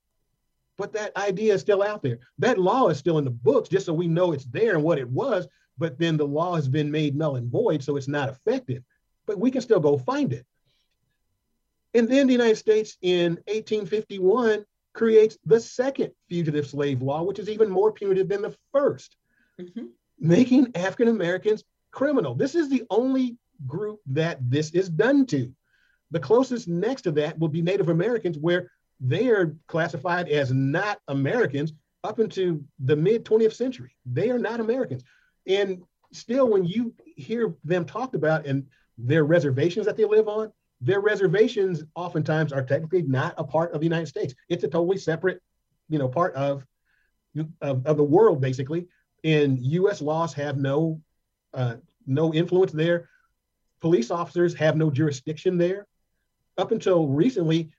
[0.78, 2.20] but that idea is still out there.
[2.38, 5.00] That law is still in the books, just so we know it's there and what
[5.00, 5.48] it was.
[5.78, 8.84] But then the law has been made null and void, so it's not effective.
[9.26, 10.46] But we can still go find it.
[11.94, 17.50] And then the United States in 1851 creates the second fugitive slave law, which is
[17.50, 19.10] even more punitive than the 1st
[19.62, 19.86] mm-hmm.
[20.20, 22.36] making African Americans criminal.
[22.36, 25.52] This is the only group that this is done to.
[26.12, 31.00] The closest next to that will be Native Americans, where they are classified as not
[31.08, 33.96] Americans up into the mid 20th century.
[34.06, 35.04] They are not Americans.
[35.46, 35.84] And
[36.14, 38.66] still, when you hear them talked about and
[38.98, 43.80] their reservations that they live on, their reservations oftentimes are technically not a part of
[43.80, 44.34] the United States.
[44.50, 45.42] It's a totally separate,
[45.90, 46.66] you know, part of,
[47.62, 48.88] of, of the world, basically.
[49.24, 50.02] And U.S.
[50.02, 51.02] laws have no
[51.54, 53.10] uh, no influence there.
[53.82, 55.88] Police officers have no jurisdiction there.
[56.58, 57.70] Up until recently,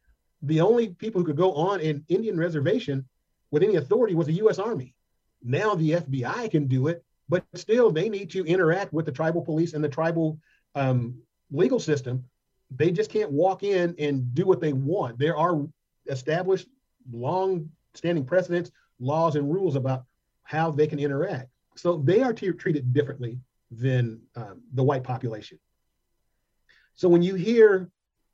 [0.42, 3.06] the only people who could go on an Indian reservation
[3.50, 4.58] with any authority was the U.S.
[4.58, 4.94] Army.
[5.42, 9.42] Now the FBI can do it, but still they need to interact with the tribal
[9.42, 10.38] police and the tribal
[10.74, 11.20] um,
[11.50, 12.24] legal system.
[12.70, 15.18] They just can't walk in and do what they want.
[15.18, 15.66] There are
[16.06, 16.68] established,
[17.10, 18.70] long-standing precedents,
[19.00, 20.04] laws, and rules about
[20.42, 21.48] how they can interact.
[21.76, 23.38] So they are t- treated differently
[23.70, 25.58] than um, the white population.
[26.98, 27.88] So when you hear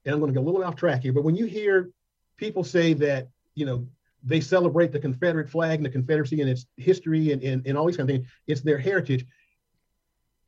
[0.05, 1.91] and I'm going to get a little off track here, but when you hear
[2.39, 3.87] people say that, you know,
[4.23, 7.87] they celebrate the Confederate flag and the Confederacy and its history and, and, and all
[7.87, 9.27] these kind of things, it's their heritage.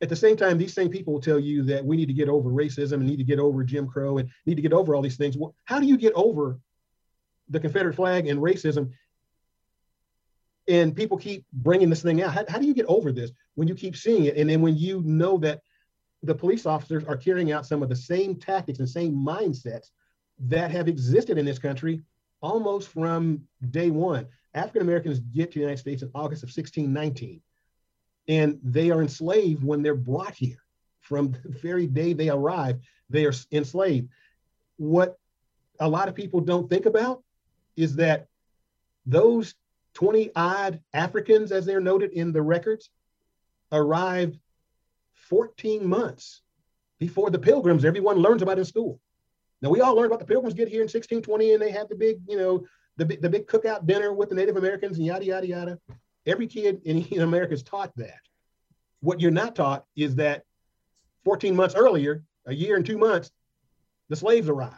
[0.01, 2.27] At the same time, these same people will tell you that we need to get
[2.27, 5.03] over racism and need to get over Jim Crow and need to get over all
[5.03, 5.37] these things.
[5.37, 6.59] Well, how do you get over
[7.49, 8.93] the Confederate flag and racism?
[10.67, 12.33] And people keep bringing this thing out.
[12.33, 14.37] How, how do you get over this when you keep seeing it?
[14.37, 15.61] And then when you know that
[16.23, 19.91] the police officers are carrying out some of the same tactics and same mindsets
[20.39, 22.01] that have existed in this country
[22.41, 24.27] almost from day one.
[24.53, 27.41] African Americans get to the United States in August of 1619,
[28.27, 30.57] and they are enslaved when they're brought here.
[31.01, 34.09] From the very day they arrive, they are enslaved.
[34.77, 35.17] What
[35.79, 37.23] a lot of people don't think about
[37.75, 38.27] is that
[39.05, 39.55] those
[39.93, 42.89] 20 odd Africans, as they're noted in the records,
[43.71, 44.37] arrived
[45.29, 46.41] 14 months
[46.99, 48.99] before the pilgrims everyone learns about in school.
[49.61, 51.95] Now we all learned about the pilgrims get here in 1620 and they have the
[51.95, 52.65] big, you know,
[52.97, 55.79] the, the big cookout dinner with the Native Americans and yada, yada, yada.
[56.25, 58.19] Every kid in, in America is taught that.
[59.01, 60.43] What you're not taught is that
[61.23, 63.31] 14 months earlier, a year and two months,
[64.09, 64.75] the slaves arrived.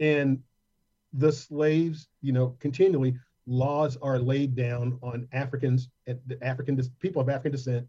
[0.00, 0.40] And
[1.12, 3.16] the slaves, you know, continually
[3.46, 5.88] laws are laid down on Africans,
[6.42, 7.88] African people of African descent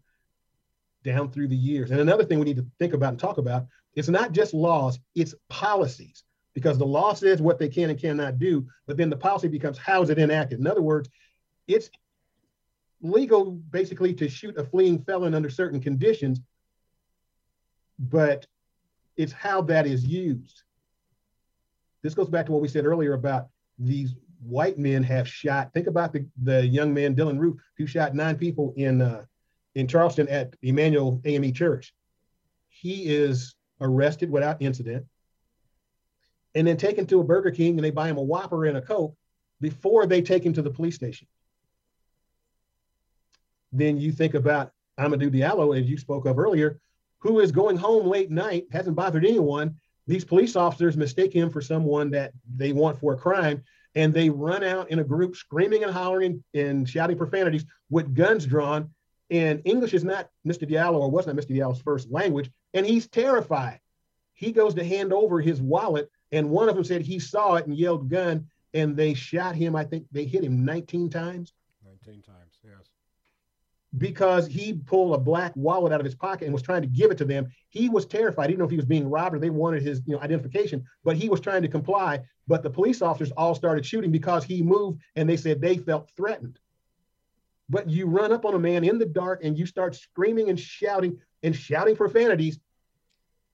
[1.04, 1.90] down through the years.
[1.90, 4.98] And another thing we need to think about and talk about, it's not just laws,
[5.14, 6.24] it's policies.
[6.52, 9.78] Because the law says what they can and cannot do, but then the policy becomes
[9.78, 10.58] how is it enacted?
[10.58, 11.08] In other words,
[11.68, 11.90] it's
[13.00, 16.40] legal basically to shoot a fleeing felon under certain conditions,
[17.98, 18.46] but
[19.16, 20.62] it's how that is used.
[22.02, 23.48] This goes back to what we said earlier about
[23.78, 25.72] these white men have shot.
[25.72, 29.24] Think about the, the young man Dylann Roof who shot nine people in uh,
[29.74, 31.94] in Charleston at Emanuel AME Church.
[32.68, 35.06] He is arrested without incident
[36.54, 38.82] and then taken to a Burger King and they buy him a Whopper and a
[38.82, 39.14] Coke
[39.60, 41.28] before they take him to the police station.
[43.72, 46.80] Then you think about Amadou Diallo, as you spoke of earlier,
[47.18, 49.76] who is going home late night, hasn't bothered anyone.
[50.06, 53.62] These police officers mistake him for someone that they want for a crime,
[53.94, 58.46] and they run out in a group screaming and hollering and shouting profanities with guns
[58.46, 58.90] drawn
[59.30, 60.68] and English is not Mr.
[60.68, 61.56] Diallo or was not Mr.
[61.56, 62.50] Diallo's first language.
[62.74, 63.80] And he's terrified.
[64.34, 66.10] He goes to hand over his wallet.
[66.32, 68.48] And one of them said he saw it and yelled gun.
[68.74, 69.76] And they shot him.
[69.76, 71.52] I think they hit him 19 times.
[71.84, 72.88] 19 times, yes.
[73.98, 77.10] Because he pulled a black wallet out of his pocket and was trying to give
[77.10, 77.48] it to them.
[77.68, 78.44] He was terrified.
[78.44, 80.84] He didn't know if he was being robbed or they wanted his you know, identification,
[81.04, 82.20] but he was trying to comply.
[82.46, 86.10] But the police officers all started shooting because he moved and they said they felt
[86.16, 86.60] threatened
[87.70, 90.58] but you run up on a man in the dark and you start screaming and
[90.58, 92.58] shouting and shouting profanities,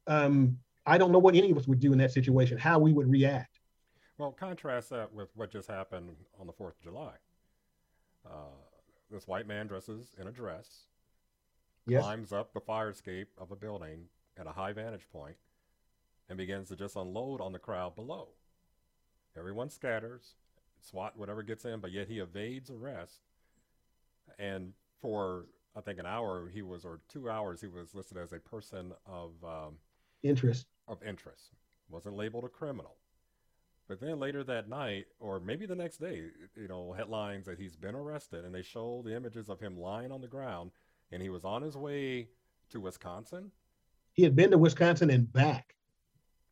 [0.07, 0.57] um,
[0.87, 3.09] I don't know what any of us would do in that situation, how we would
[3.11, 3.61] react.
[4.17, 7.13] Well, contrast that with what just happened on the 4th of July.
[8.25, 8.57] Uh,
[9.11, 10.87] this white man dresses in a dress,
[11.87, 12.03] yes.
[12.03, 14.07] climbs up the fire escape of a building
[14.39, 15.37] at a high vantage point,
[16.29, 18.29] and begins to just unload on the crowd below.
[19.37, 20.35] Everyone scatters,
[20.81, 23.26] SWAT, whatever gets in, but yet he evades arrest
[24.39, 28.33] and for I think an hour he was, or two hours he was listed as
[28.33, 29.75] a person of um,
[30.23, 30.67] interest.
[30.89, 31.53] Of interest,
[31.89, 32.97] wasn't labeled a criminal.
[33.89, 36.23] But then later that night, or maybe the next day,
[36.57, 40.11] you know, headlines that he's been arrested, and they show the images of him lying
[40.11, 40.71] on the ground,
[41.13, 42.29] and he was on his way
[42.71, 43.53] to Wisconsin.
[44.13, 45.77] He had been to Wisconsin and back.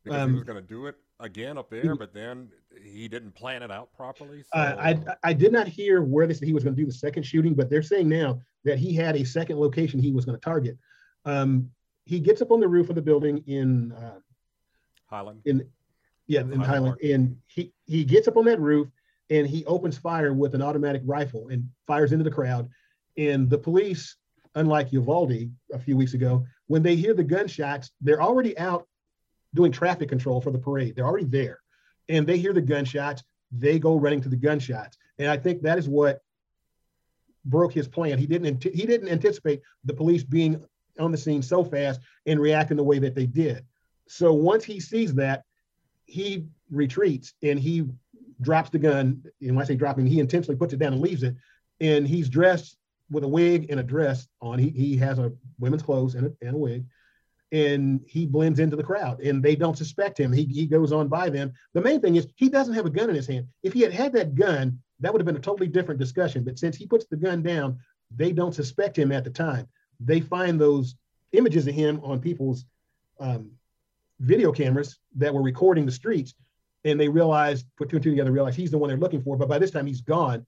[0.03, 2.49] Because um, he was going to do it again up there, but then
[2.83, 4.43] he didn't plan it out properly.
[4.43, 4.59] So.
[4.59, 6.93] Uh, I I did not hear where they said he was going to do the
[6.93, 10.37] second shooting, but they're saying now that he had a second location he was going
[10.37, 10.77] to target.
[11.25, 11.69] Um,
[12.05, 14.19] he gets up on the roof of the building in uh,
[15.07, 15.41] Highland.
[15.45, 15.67] In
[16.27, 16.97] yeah, in Highland, Highland.
[17.01, 18.87] and he he gets up on that roof
[19.29, 22.69] and he opens fire with an automatic rifle and fires into the crowd.
[23.17, 24.17] And the police,
[24.55, 28.87] unlike Uvalde a few weeks ago, when they hear the gunshots, they're already out
[29.55, 30.95] doing traffic control for the parade.
[30.95, 31.59] They're already there
[32.09, 33.23] and they hear the gunshots.
[33.51, 34.97] They go running to the gunshots.
[35.17, 36.21] And I think that is what
[37.45, 38.17] broke his plan.
[38.17, 40.63] He didn't he didn't anticipate the police being
[40.99, 43.65] on the scene so fast and reacting the way that they did.
[44.07, 45.43] So once he sees that,
[46.05, 47.85] he retreats and he
[48.41, 49.23] drops the gun.
[49.41, 51.35] And when I say dropping, he intentionally puts it down and leaves it.
[51.81, 52.77] And he's dressed
[53.09, 54.59] with a wig and a dress on.
[54.59, 56.85] He, he has a women's clothes and a, and a wig
[57.55, 60.33] and he blends into the crowd and they don't suspect him.
[60.33, 61.53] He, he goes on by them.
[61.73, 63.47] The main thing is he doesn't have a gun in his hand.
[63.63, 66.43] If he had had that gun, that would have been a totally different discussion.
[66.43, 67.79] But since he puts the gun down,
[68.13, 69.69] they don't suspect him at the time.
[70.01, 70.95] They find those
[71.31, 72.65] images of him on people's
[73.21, 73.51] um,
[74.19, 76.33] video cameras that were recording the streets.
[76.83, 79.37] And they realize, put two and two together, realize he's the one they're looking for.
[79.37, 80.45] But by this time, he's gone.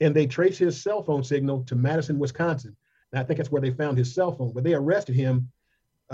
[0.00, 2.76] And they trace his cell phone signal to Madison, Wisconsin.
[3.12, 4.52] And I think that's where they found his cell phone.
[4.52, 5.50] But they arrested him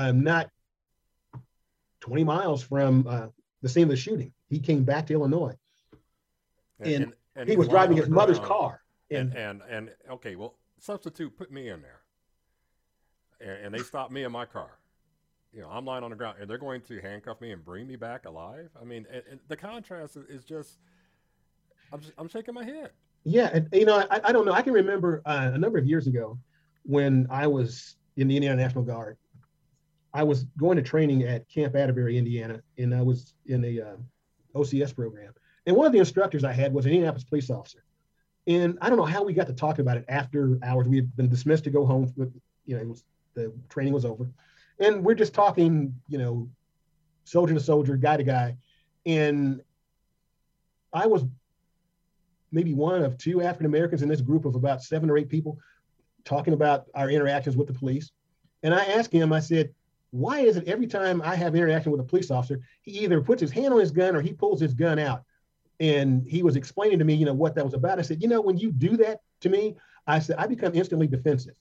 [0.01, 0.51] um, not
[2.01, 3.27] 20 miles from uh,
[3.63, 4.33] the scene of the shooting.
[4.49, 5.55] He came back to Illinois,
[6.81, 8.81] and, and, and he was driving his mother's car.
[9.11, 12.01] And, and and okay, well, substitute put me in there,
[13.41, 14.79] and, and they stopped me in my car.
[15.53, 17.87] You know, I'm lying on the ground, and they're going to handcuff me and bring
[17.87, 18.71] me back alive.
[18.81, 19.07] I mean,
[19.49, 20.79] the contrast is just.
[21.93, 22.91] I'm just, I'm shaking my head.
[23.25, 24.53] Yeah, and, you know, I, I don't know.
[24.53, 26.39] I can remember uh, a number of years ago
[26.85, 29.17] when I was in the Indiana National Guard,
[30.13, 33.97] I was going to training at Camp Atterbury, Indiana, and I was in a uh,
[34.55, 35.33] OCS program.
[35.67, 37.85] And one of the instructors I had was an Indianapolis police officer.
[38.47, 40.89] And I don't know how we got to talk about it after hours.
[40.89, 42.13] We had been dismissed to go home.
[42.17, 42.35] With,
[42.67, 43.05] you know, was
[43.35, 44.29] the training was over,
[44.81, 46.49] and we're just talking, you know,
[47.25, 48.57] soldier to soldier, guy to guy,
[49.07, 49.63] and
[50.93, 51.25] I was
[52.51, 55.59] maybe one of two African Americans in this group of about seven or eight people
[56.25, 58.11] talking about our interactions with the police.
[58.63, 59.73] And I asked him, I said,
[60.11, 63.41] why is it every time I have interaction with a police officer, he either puts
[63.41, 65.23] his hand on his gun or he pulls his gun out?
[65.79, 67.99] And he was explaining to me, you know, what that was about.
[67.99, 71.07] I said, you know, when you do that to me, I said, I become instantly
[71.07, 71.55] defensive.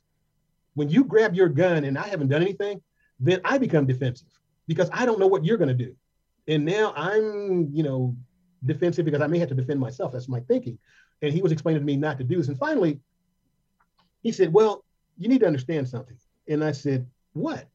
[0.73, 2.81] When you grab your gun and I haven't done anything,
[3.19, 4.27] then I become defensive
[4.67, 5.95] because I don't know what you're going to do.
[6.47, 8.15] And now I'm, you know,
[8.65, 10.11] defensive because I may have to defend myself.
[10.11, 10.77] That's my thinking.
[11.21, 12.47] And he was explaining to me not to do this.
[12.47, 12.99] And finally,
[14.23, 14.83] he said, Well,
[15.17, 16.17] you need to understand something.
[16.47, 17.67] And I said, What?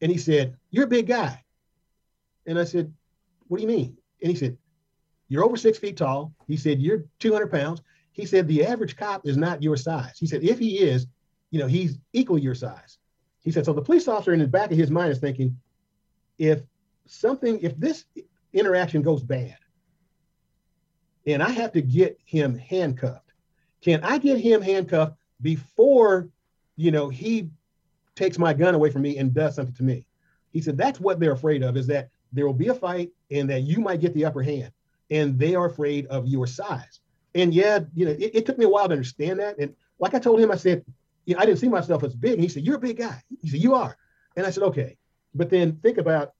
[0.00, 1.42] And he said, You're a big guy.
[2.46, 2.92] And I said,
[3.48, 3.96] What do you mean?
[4.20, 4.56] And he said,
[5.28, 6.34] You're over six feet tall.
[6.46, 7.82] He said, You're 200 pounds.
[8.12, 10.18] He said, The average cop is not your size.
[10.18, 11.06] He said, If he is,
[11.50, 12.98] you know, he's equal your size.
[13.40, 15.58] He said, So the police officer in the back of his mind is thinking,
[16.38, 16.62] If
[17.06, 18.04] something, if this
[18.52, 19.56] interaction goes bad,
[21.26, 23.32] and I have to get him handcuffed.
[23.80, 26.28] Can I get him handcuffed before,
[26.76, 27.50] you know, he
[28.16, 30.06] takes my gun away from me and does something to me?
[30.52, 33.48] He said that's what they're afraid of is that there will be a fight and
[33.50, 34.72] that you might get the upper hand,
[35.10, 37.00] and they are afraid of your size.
[37.34, 39.58] And yeah, you know, it, it took me a while to understand that.
[39.58, 40.84] And like I told him, I said,
[41.26, 42.34] you know, I didn't see myself as big.
[42.34, 43.96] And he said, "You're a big guy." He said, "You are,"
[44.36, 44.96] and I said, "Okay."
[45.34, 46.32] But then think about,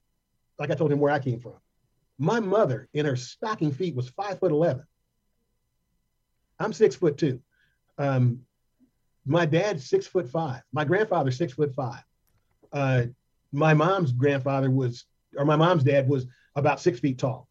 [0.58, 1.54] like I told him, where I came from.
[2.18, 4.84] My mother in her stocking feet was five foot 11.
[6.60, 7.40] I'm six foot two.
[7.98, 8.40] Um,
[9.26, 10.62] my dad's six foot five.
[10.72, 12.02] My grandfather's six foot five.
[12.72, 13.04] Uh,
[13.52, 15.04] my mom's grandfather was,
[15.36, 17.48] or my mom's dad was about six feet tall.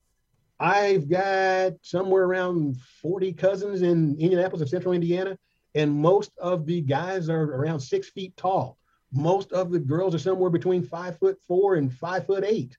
[0.59, 5.37] I've got somewhere around 40 cousins in Indianapolis and central Indiana,
[5.75, 8.77] and most of the guys are around six feet tall.
[9.11, 12.77] Most of the girls are somewhere between five foot four and five foot eight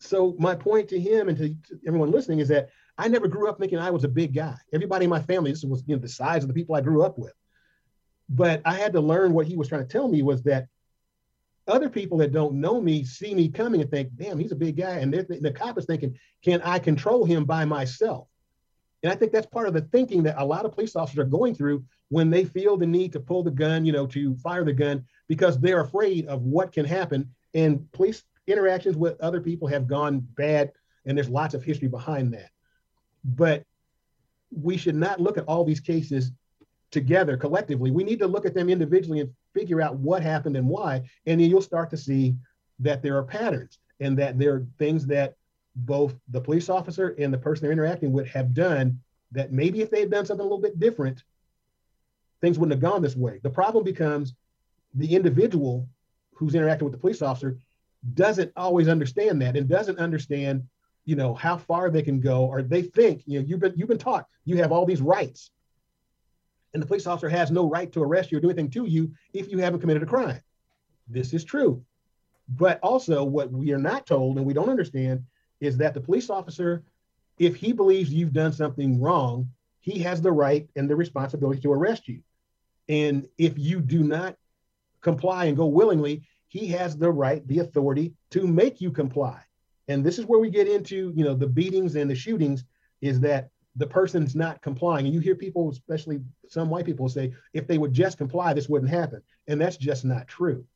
[0.00, 3.48] so my point to him and to, to, everyone listening is that I never grew
[3.48, 4.56] up thinking I was a big guy.
[4.72, 7.02] Everybody in my family, this was you know, the size of the people I grew
[7.04, 7.34] up with.
[8.30, 10.68] But I had to learn what he was trying to tell me was that
[11.66, 14.76] other people that don't know me see me coming and think, damn, he's a big
[14.76, 14.98] guy.
[14.98, 18.28] And the cop is thinking, can I control him by myself?
[19.02, 21.24] And I think that's part of the thinking that a lot of police officers are
[21.24, 24.64] going through when they feel the need to pull the gun, you know, to fire
[24.64, 27.30] the gun because they're afraid of what can happen.
[27.54, 30.72] And police interactions with other people have gone bad,
[31.06, 32.50] and there's lots of history behind that.
[33.24, 33.64] But
[34.52, 36.32] we should not look at all these cases
[36.90, 37.90] together collectively.
[37.90, 41.02] We need to look at them individually and figure out what happened and why.
[41.26, 42.34] And then you'll start to see
[42.80, 45.34] that there are patterns and that there are things that
[45.76, 49.00] both the police officer and the person they're interacting with have done
[49.32, 51.22] that maybe if they had done something a little bit different,
[52.40, 53.38] things wouldn't have gone this way.
[53.42, 54.34] The problem becomes
[54.94, 55.88] the individual
[56.34, 57.58] who's interacting with the police officer
[58.14, 60.64] doesn't always understand that and doesn't understand
[61.04, 63.88] you know how far they can go or they think you know you've been you've
[63.88, 65.50] been taught you have all these rights
[66.72, 69.12] and the police officer has no right to arrest you or do anything to you
[69.32, 70.40] if you haven't committed a crime.
[71.08, 71.84] This is true.
[72.48, 75.24] But also what we are not told and we don't understand
[75.60, 76.84] is that the police officer
[77.38, 79.48] if he believes you've done something wrong
[79.80, 82.20] he has the right and the responsibility to arrest you.
[82.88, 84.36] And if you do not
[85.00, 89.40] comply and go willingly he has the right, the authority to make you comply.
[89.86, 92.64] And this is where we get into, you know, the beatings and the shootings
[93.00, 93.50] is that
[93.80, 95.06] the person's not complying.
[95.06, 98.68] And you hear people, especially some white people, say, if they would just comply, this
[98.68, 99.22] wouldn't happen.
[99.48, 100.66] And that's just not true.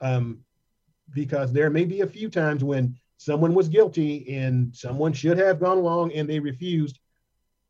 [0.00, 0.40] Um,
[1.14, 5.60] because there may be a few times when someone was guilty and someone should have
[5.60, 6.98] gone along and they refused.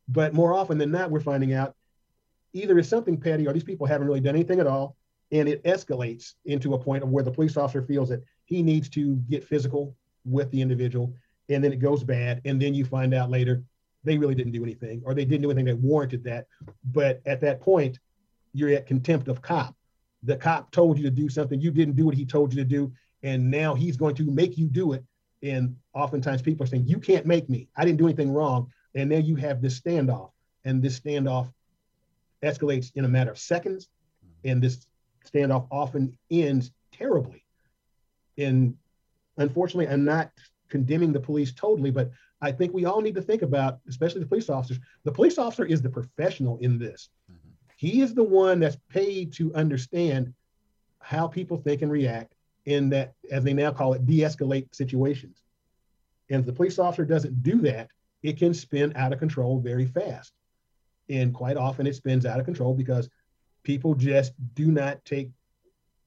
[0.07, 1.75] But more often than not, we're finding out
[2.53, 4.95] either it's something petty or these people haven't really done anything at all
[5.31, 8.89] and it escalates into a point of where the police officer feels that he needs
[8.89, 11.13] to get physical with the individual
[11.49, 13.63] and then it goes bad and then you find out later
[14.03, 16.47] they really didn't do anything or they didn't do anything that warranted that.
[16.83, 17.99] But at that point
[18.53, 19.75] you're at contempt of cop.
[20.23, 21.61] The cop told you to do something.
[21.61, 22.91] You didn't do what he told you to do
[23.23, 25.03] and now he's going to make you do it.
[25.41, 27.69] And oftentimes people are saying you can't make me.
[27.75, 28.71] I didn't do anything wrong.
[28.95, 30.31] And then you have this standoff
[30.65, 31.51] and this standoff
[32.43, 33.87] escalates in a matter of seconds
[34.43, 34.85] and this
[35.31, 37.45] standoff often ends terribly.
[38.37, 38.75] And
[39.37, 40.31] unfortunately, I'm not
[40.69, 42.11] condemning the police totally, but
[42.41, 44.79] I think we all need to think about, especially the police officers.
[45.03, 47.09] The police officer is the professional in this.
[47.29, 47.49] Mm-hmm.
[47.75, 50.33] He is the one that's paid to understand
[50.99, 52.33] how people think and react
[52.65, 55.41] in that, as they now call it, de escalate situations.
[56.29, 57.89] And if the police officer doesn't do that,
[58.21, 60.33] it can spin out of control very fast.
[61.09, 63.09] And quite often it spins out of control because
[63.63, 65.31] people just do not take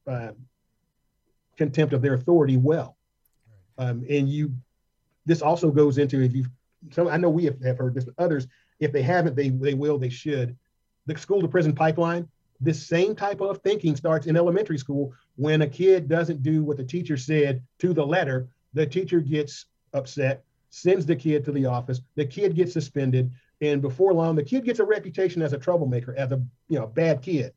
[0.07, 0.33] uh,
[1.57, 2.97] contempt of their authority well.
[3.79, 4.53] Um, and you,
[5.27, 6.47] this also goes into if you,
[6.91, 8.47] so I know we have, have heard this, but others,
[8.81, 10.57] if they haven't, they they will, they should.
[11.07, 12.29] The school to prison pipeline.
[12.61, 16.77] This same type of thinking starts in elementary school when a kid doesn't do what
[16.77, 18.49] the teacher said to the letter.
[18.73, 22.01] The teacher gets upset, sends the kid to the office.
[22.15, 26.15] The kid gets suspended, and before long, the kid gets a reputation as a troublemaker,
[26.17, 27.53] as a you know bad kid,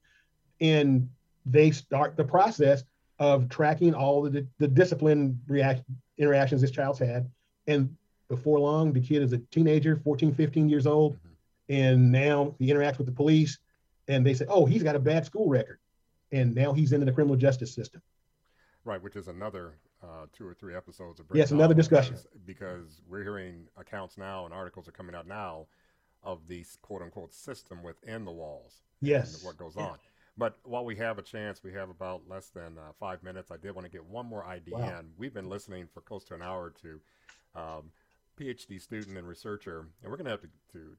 [0.59, 1.09] and
[1.45, 2.83] they start the process
[3.19, 5.83] of tracking all the, the discipline react,
[6.17, 7.29] interactions this child's had.
[7.67, 7.95] And
[8.27, 11.13] before long, the kid is a teenager, 14, 15 years old.
[11.13, 11.73] Mm-hmm.
[11.73, 13.57] And now he interacts with the police
[14.07, 15.79] and they say, oh, he's got a bad school record.
[16.31, 18.01] And now he's into the criminal justice system.
[18.83, 22.17] Right, which is another uh, two or three episodes of Yes, another discussion.
[22.45, 25.65] Because, we're hearing accounts now and articles are coming out now
[26.23, 28.81] of the quote unquote system within the walls.
[29.01, 29.43] Yes.
[29.43, 29.97] what goes on.
[30.37, 33.51] But while we have a chance, we have about less than uh, five minutes.
[33.51, 34.99] I did want to get one more idea wow.
[34.99, 35.07] in.
[35.17, 36.99] We've been listening for close to an hour to
[37.55, 37.91] um,
[38.39, 40.47] PhD student and researcher, and we're going to have to,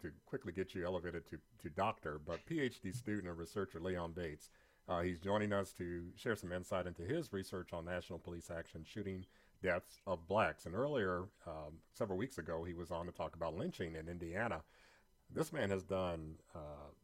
[0.03, 4.51] to, quickly get you elevated to, to doctor, but PhD student and researcher Leon Bates.
[4.89, 8.85] Uh, he's joining us to share some insight into his research on national police action
[8.89, 9.27] shooting
[9.63, 10.65] deaths of blacks.
[10.65, 14.63] And earlier, um, several weeks ago, he was on to talk about lynching in Indiana
[15.35, 16.59] this man has done uh,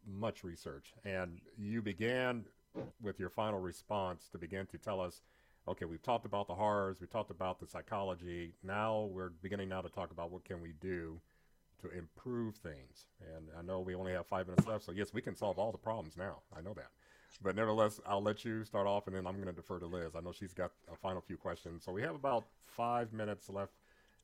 [0.07, 2.45] much research, and you began
[3.03, 5.21] with your final response to begin to tell us,
[5.69, 8.53] okay, we've talked about the horrors, we talked about the psychology.
[8.63, 11.21] Now we're beginning now to talk about what can we do
[11.83, 13.07] to improve things.
[13.35, 15.73] And I know we only have five minutes left, so yes, we can solve all
[15.73, 16.39] the problems now.
[16.57, 16.91] I know that.
[17.43, 20.13] But nevertheless, I'll let you start off, and then I'm going to defer to Liz.
[20.15, 21.83] I know she's got a final few questions.
[21.85, 23.73] So we have about five minutes left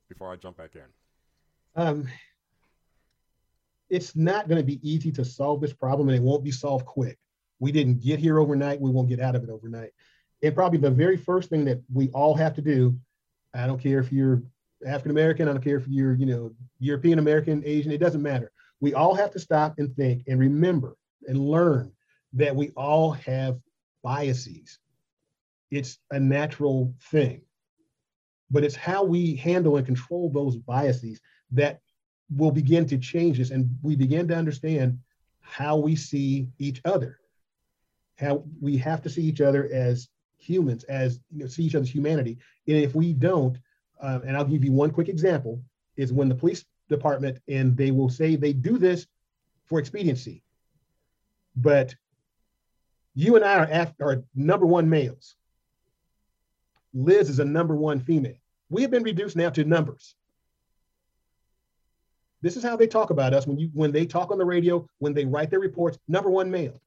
[0.09, 1.83] before I jump back in.
[1.83, 2.09] Um,
[3.91, 6.85] it's not going to be easy to solve this problem and it won't be solved
[6.87, 7.19] quick.
[7.61, 8.81] We didn't get here overnight.
[8.81, 9.91] We won't get out of it overnight.
[10.43, 12.99] And probably the very first thing that we all have to do,
[13.55, 14.43] I don't care if you're
[14.87, 18.53] African American, I don't care if you're, you know, European American, Asian, it doesn't matter.
[18.81, 21.93] We all have to stop and think and remember and learn
[22.35, 23.59] that we all have
[24.03, 24.79] biases.
[25.71, 27.43] It's a natural thing.
[28.51, 31.21] But it's how we handle and control those biases
[31.51, 31.81] that
[32.35, 34.99] will begin to change this and we begin to understand
[35.41, 37.19] how we see each other
[38.19, 40.09] how we have to see each other as
[40.39, 42.39] humans as you know see each other's humanity.
[42.67, 43.59] And if we don't
[44.01, 45.61] uh, and i'll give you one quick example
[45.97, 49.07] is when the police department and they will say they do this
[49.67, 50.43] for expediency.
[51.57, 51.95] But
[53.15, 55.35] you and i are, after, are number one males.
[56.95, 58.37] Liz is a number one female.
[58.71, 60.15] We have been reduced now to numbers.
[62.41, 64.89] This is how they talk about us when you when they talk on the radio,
[64.99, 66.81] when they write their reports, number one male.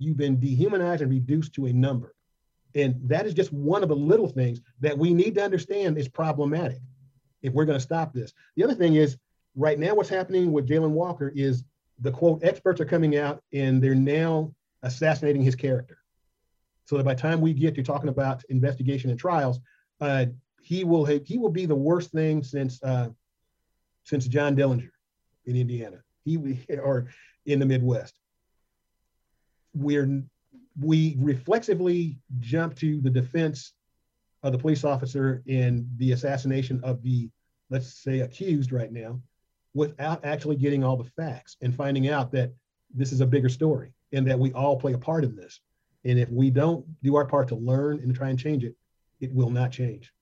[0.00, 2.14] You've been dehumanized and reduced to a number.
[2.74, 6.08] And that is just one of the little things that we need to understand is
[6.08, 6.78] problematic
[7.42, 8.32] if we're going to stop this.
[8.56, 9.18] The other thing is
[9.54, 11.64] right now what's happening with Jayland Walker is
[11.98, 15.98] the quote experts are coming out and they're now assassinating his character.
[16.86, 19.60] So that by the time we get to talking about investigation and trials,
[20.00, 20.26] uh,
[20.62, 23.08] he will he will be the worst thing since uh,
[24.04, 24.90] since John Dillinger
[25.44, 26.02] in Indiana.
[26.24, 26.38] He
[26.82, 27.08] or
[27.46, 28.14] in the Midwest.
[29.74, 30.22] We're
[30.80, 33.74] we reflexively jump to the defense
[34.42, 37.28] of the police officer in the assassination of the
[37.68, 39.20] let's say accused right now
[39.74, 42.52] without actually getting all the facts and finding out that
[42.94, 45.60] this is a bigger story and that we all play a part in this
[46.04, 48.74] and if we don't do our part to learn and try and change it
[49.20, 50.12] it will not change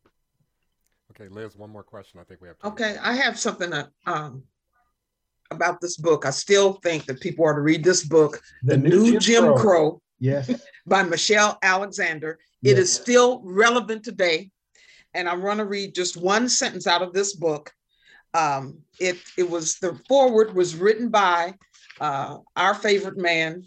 [1.21, 2.21] Okay, Liz, one more question.
[2.21, 2.57] I think we have.
[2.63, 4.45] Okay, I have something that um,
[5.51, 6.27] about this book.
[6.27, 9.45] I still think that people ought to read this book, The, the New, Jim, Jim
[9.45, 9.57] Crow.
[9.57, 10.03] Crow.
[10.19, 10.51] Yes.
[10.87, 12.39] by Michelle Alexander.
[12.61, 12.73] Yes.
[12.73, 14.51] It is still relevant today.
[15.15, 17.73] And I'm going to read just one sentence out of this book.
[18.35, 21.55] Um, it, it was the foreword was written by
[22.01, 23.65] uh, our favorite man,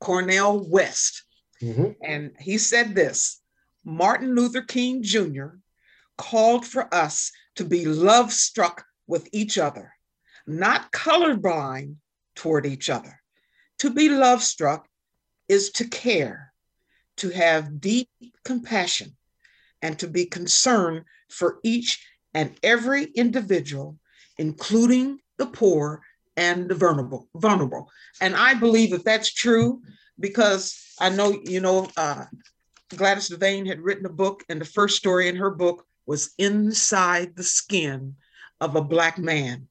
[0.00, 1.24] Cornel West.
[1.62, 1.92] Mm-hmm.
[2.02, 3.40] And he said this
[3.84, 5.56] Martin Luther King Jr
[6.18, 9.92] called for us to be love struck with each other,
[10.46, 11.96] not colorblind
[12.34, 13.20] toward each other.
[13.78, 14.86] To be love struck
[15.48, 16.52] is to care,
[17.16, 18.08] to have deep
[18.44, 19.16] compassion,
[19.80, 23.98] and to be concerned for each and every individual,
[24.38, 26.02] including the poor
[26.36, 27.28] and the vulnerable.
[27.34, 27.90] vulnerable.
[28.20, 29.82] And I believe that that's true
[30.18, 32.24] because I know, you know, uh,
[32.96, 37.36] Gladys Devane had written a book, and the first story in her book was inside
[37.36, 38.16] the skin
[38.60, 39.68] of a Black man.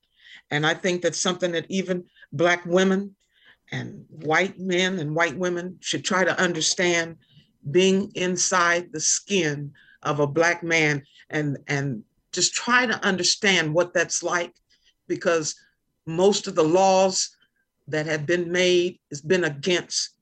[0.52, 3.16] And I think that's something that even Black women
[3.72, 7.16] and white men and white women should try to understand
[7.70, 9.72] being inside the skin
[10.04, 14.54] of a black man and and just try to understand what that's like
[15.08, 15.56] because
[16.06, 17.36] most of the laws
[17.88, 20.16] that have been made has been against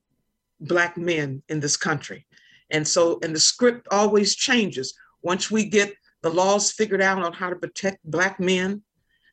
[0.60, 2.26] black men in this country.
[2.72, 4.94] And so and the script always changes.
[5.22, 8.84] Once we get the laws figured out on how to protect black men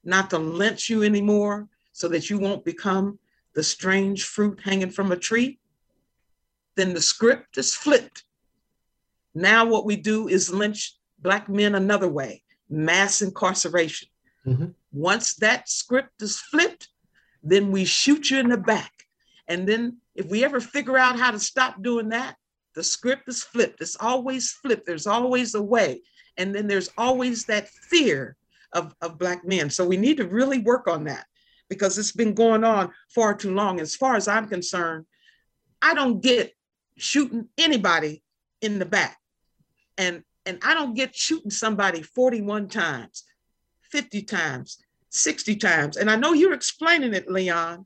[0.06, 3.18] not to lynch you anymore so that you won't become
[3.54, 5.58] the strange fruit hanging from a tree
[6.76, 8.24] then the script is flipped
[9.34, 14.08] now what we do is lynch black men another way mass incarceration.
[14.46, 14.66] Mm-hmm.
[14.92, 16.88] Once that script is flipped,
[17.42, 18.92] then we shoot you in the back.
[19.48, 22.36] And then if we ever figure out how to stop doing that,
[22.74, 23.80] the script is flipped.
[23.80, 24.86] It's always flipped.
[24.86, 26.02] There's always a way.
[26.36, 28.36] And then there's always that fear
[28.72, 29.70] of, of Black men.
[29.70, 31.26] So we need to really work on that
[31.68, 33.80] because it's been going on far too long.
[33.80, 35.06] As far as I'm concerned,
[35.82, 36.52] I don't get
[36.96, 38.22] shooting anybody
[38.60, 39.18] in the back.
[39.98, 43.24] And and I don't get shooting somebody 41 times,
[43.90, 44.78] 50 times,
[45.10, 45.96] 60 times.
[45.96, 47.84] And I know you're explaining it, Leon.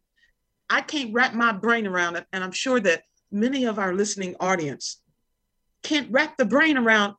[0.69, 2.27] I can't wrap my brain around it.
[2.35, 5.01] And I'm sure that many of our listening audience
[5.83, 7.15] can't wrap the brain around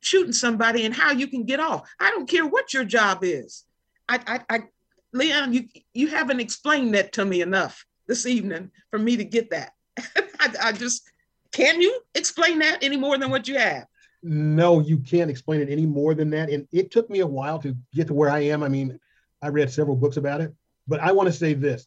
[0.00, 1.88] shooting somebody and how you can get off.
[2.00, 3.64] I don't care what your job is.
[4.08, 4.62] I, I, I
[5.12, 9.50] Leon, you, you haven't explained that to me enough this evening for me to get
[9.50, 9.72] that.
[10.40, 11.10] I, I just,
[11.52, 13.86] can you explain that any more than what you have?
[14.22, 16.50] no, you can't explain it any more than that.
[16.50, 18.62] And it took me a while to get to where I am.
[18.62, 18.98] I mean,
[19.42, 20.52] I read several books about it,
[20.88, 21.86] but I want to say this,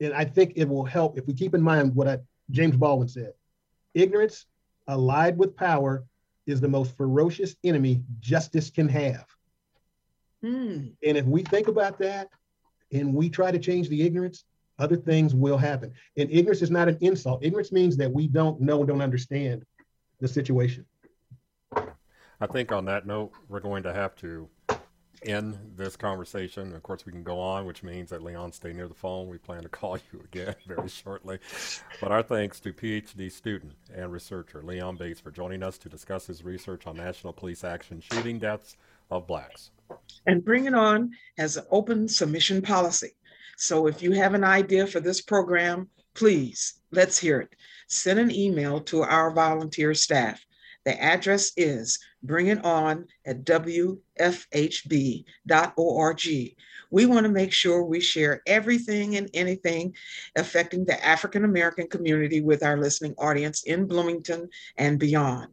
[0.00, 2.18] and I think it will help if we keep in mind what I,
[2.50, 3.32] James Baldwin said
[3.94, 4.46] ignorance
[4.86, 6.04] allied with power
[6.48, 9.26] is the most ferocious enemy justice can have.
[10.44, 10.92] Mm.
[11.04, 12.28] And if we think about that
[12.92, 14.44] and we try to change the ignorance,
[14.78, 15.92] other things will happen.
[16.16, 17.44] And ignorance is not an insult.
[17.44, 19.64] Ignorance means that we don't know, don't understand
[20.20, 20.86] the situation.
[22.40, 24.48] I think on that note, we're going to have to
[25.22, 26.74] end this conversation.
[26.74, 29.28] Of course, we can go on, which means that Leon, stay near the phone.
[29.28, 31.38] We plan to call you again very shortly.
[32.00, 36.26] But our thanks to PhD student and researcher Leon Bates for joining us to discuss
[36.26, 38.76] his research on national police action shooting deaths
[39.10, 39.70] of blacks.
[40.26, 43.12] And Bring It On has an open submission policy.
[43.56, 47.50] So if you have an idea for this program, please let's hear it.
[47.88, 50.44] Send an email to our volunteer staff
[50.88, 53.98] the address is bring it on at wfhb.org.
[56.90, 59.94] We want to make sure we share everything and anything
[60.34, 65.48] affecting the African American community with our listening audience in Bloomington and beyond.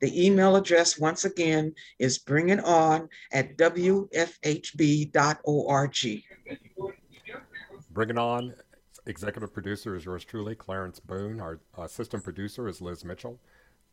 [0.00, 4.06] The email address, once again, is bring it on at wfhb.org.
[7.90, 8.54] Bring it on.
[9.06, 11.40] Executive producer is yours truly, Clarence Boone.
[11.40, 13.40] Our assistant producer is Liz Mitchell.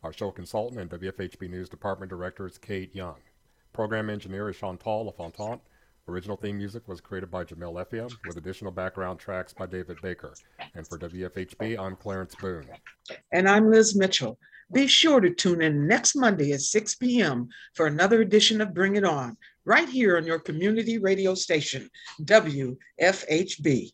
[0.04, 3.16] Our show consultant and WFHB News Department Director is Kate Young.
[3.72, 5.62] Program engineer is Chantal LaFontant.
[6.10, 10.34] Original theme music was created by Jamil Effia, with additional background tracks by David Baker.
[10.76, 12.68] And for WFHB, I'm Clarence Boone.
[13.32, 14.38] And I'm Liz Mitchell.
[14.74, 17.48] Be sure to tune in next Monday at 6 p.m.
[17.74, 21.90] for another edition of Bring It On, right here on your community radio station,
[22.24, 23.94] WFHB.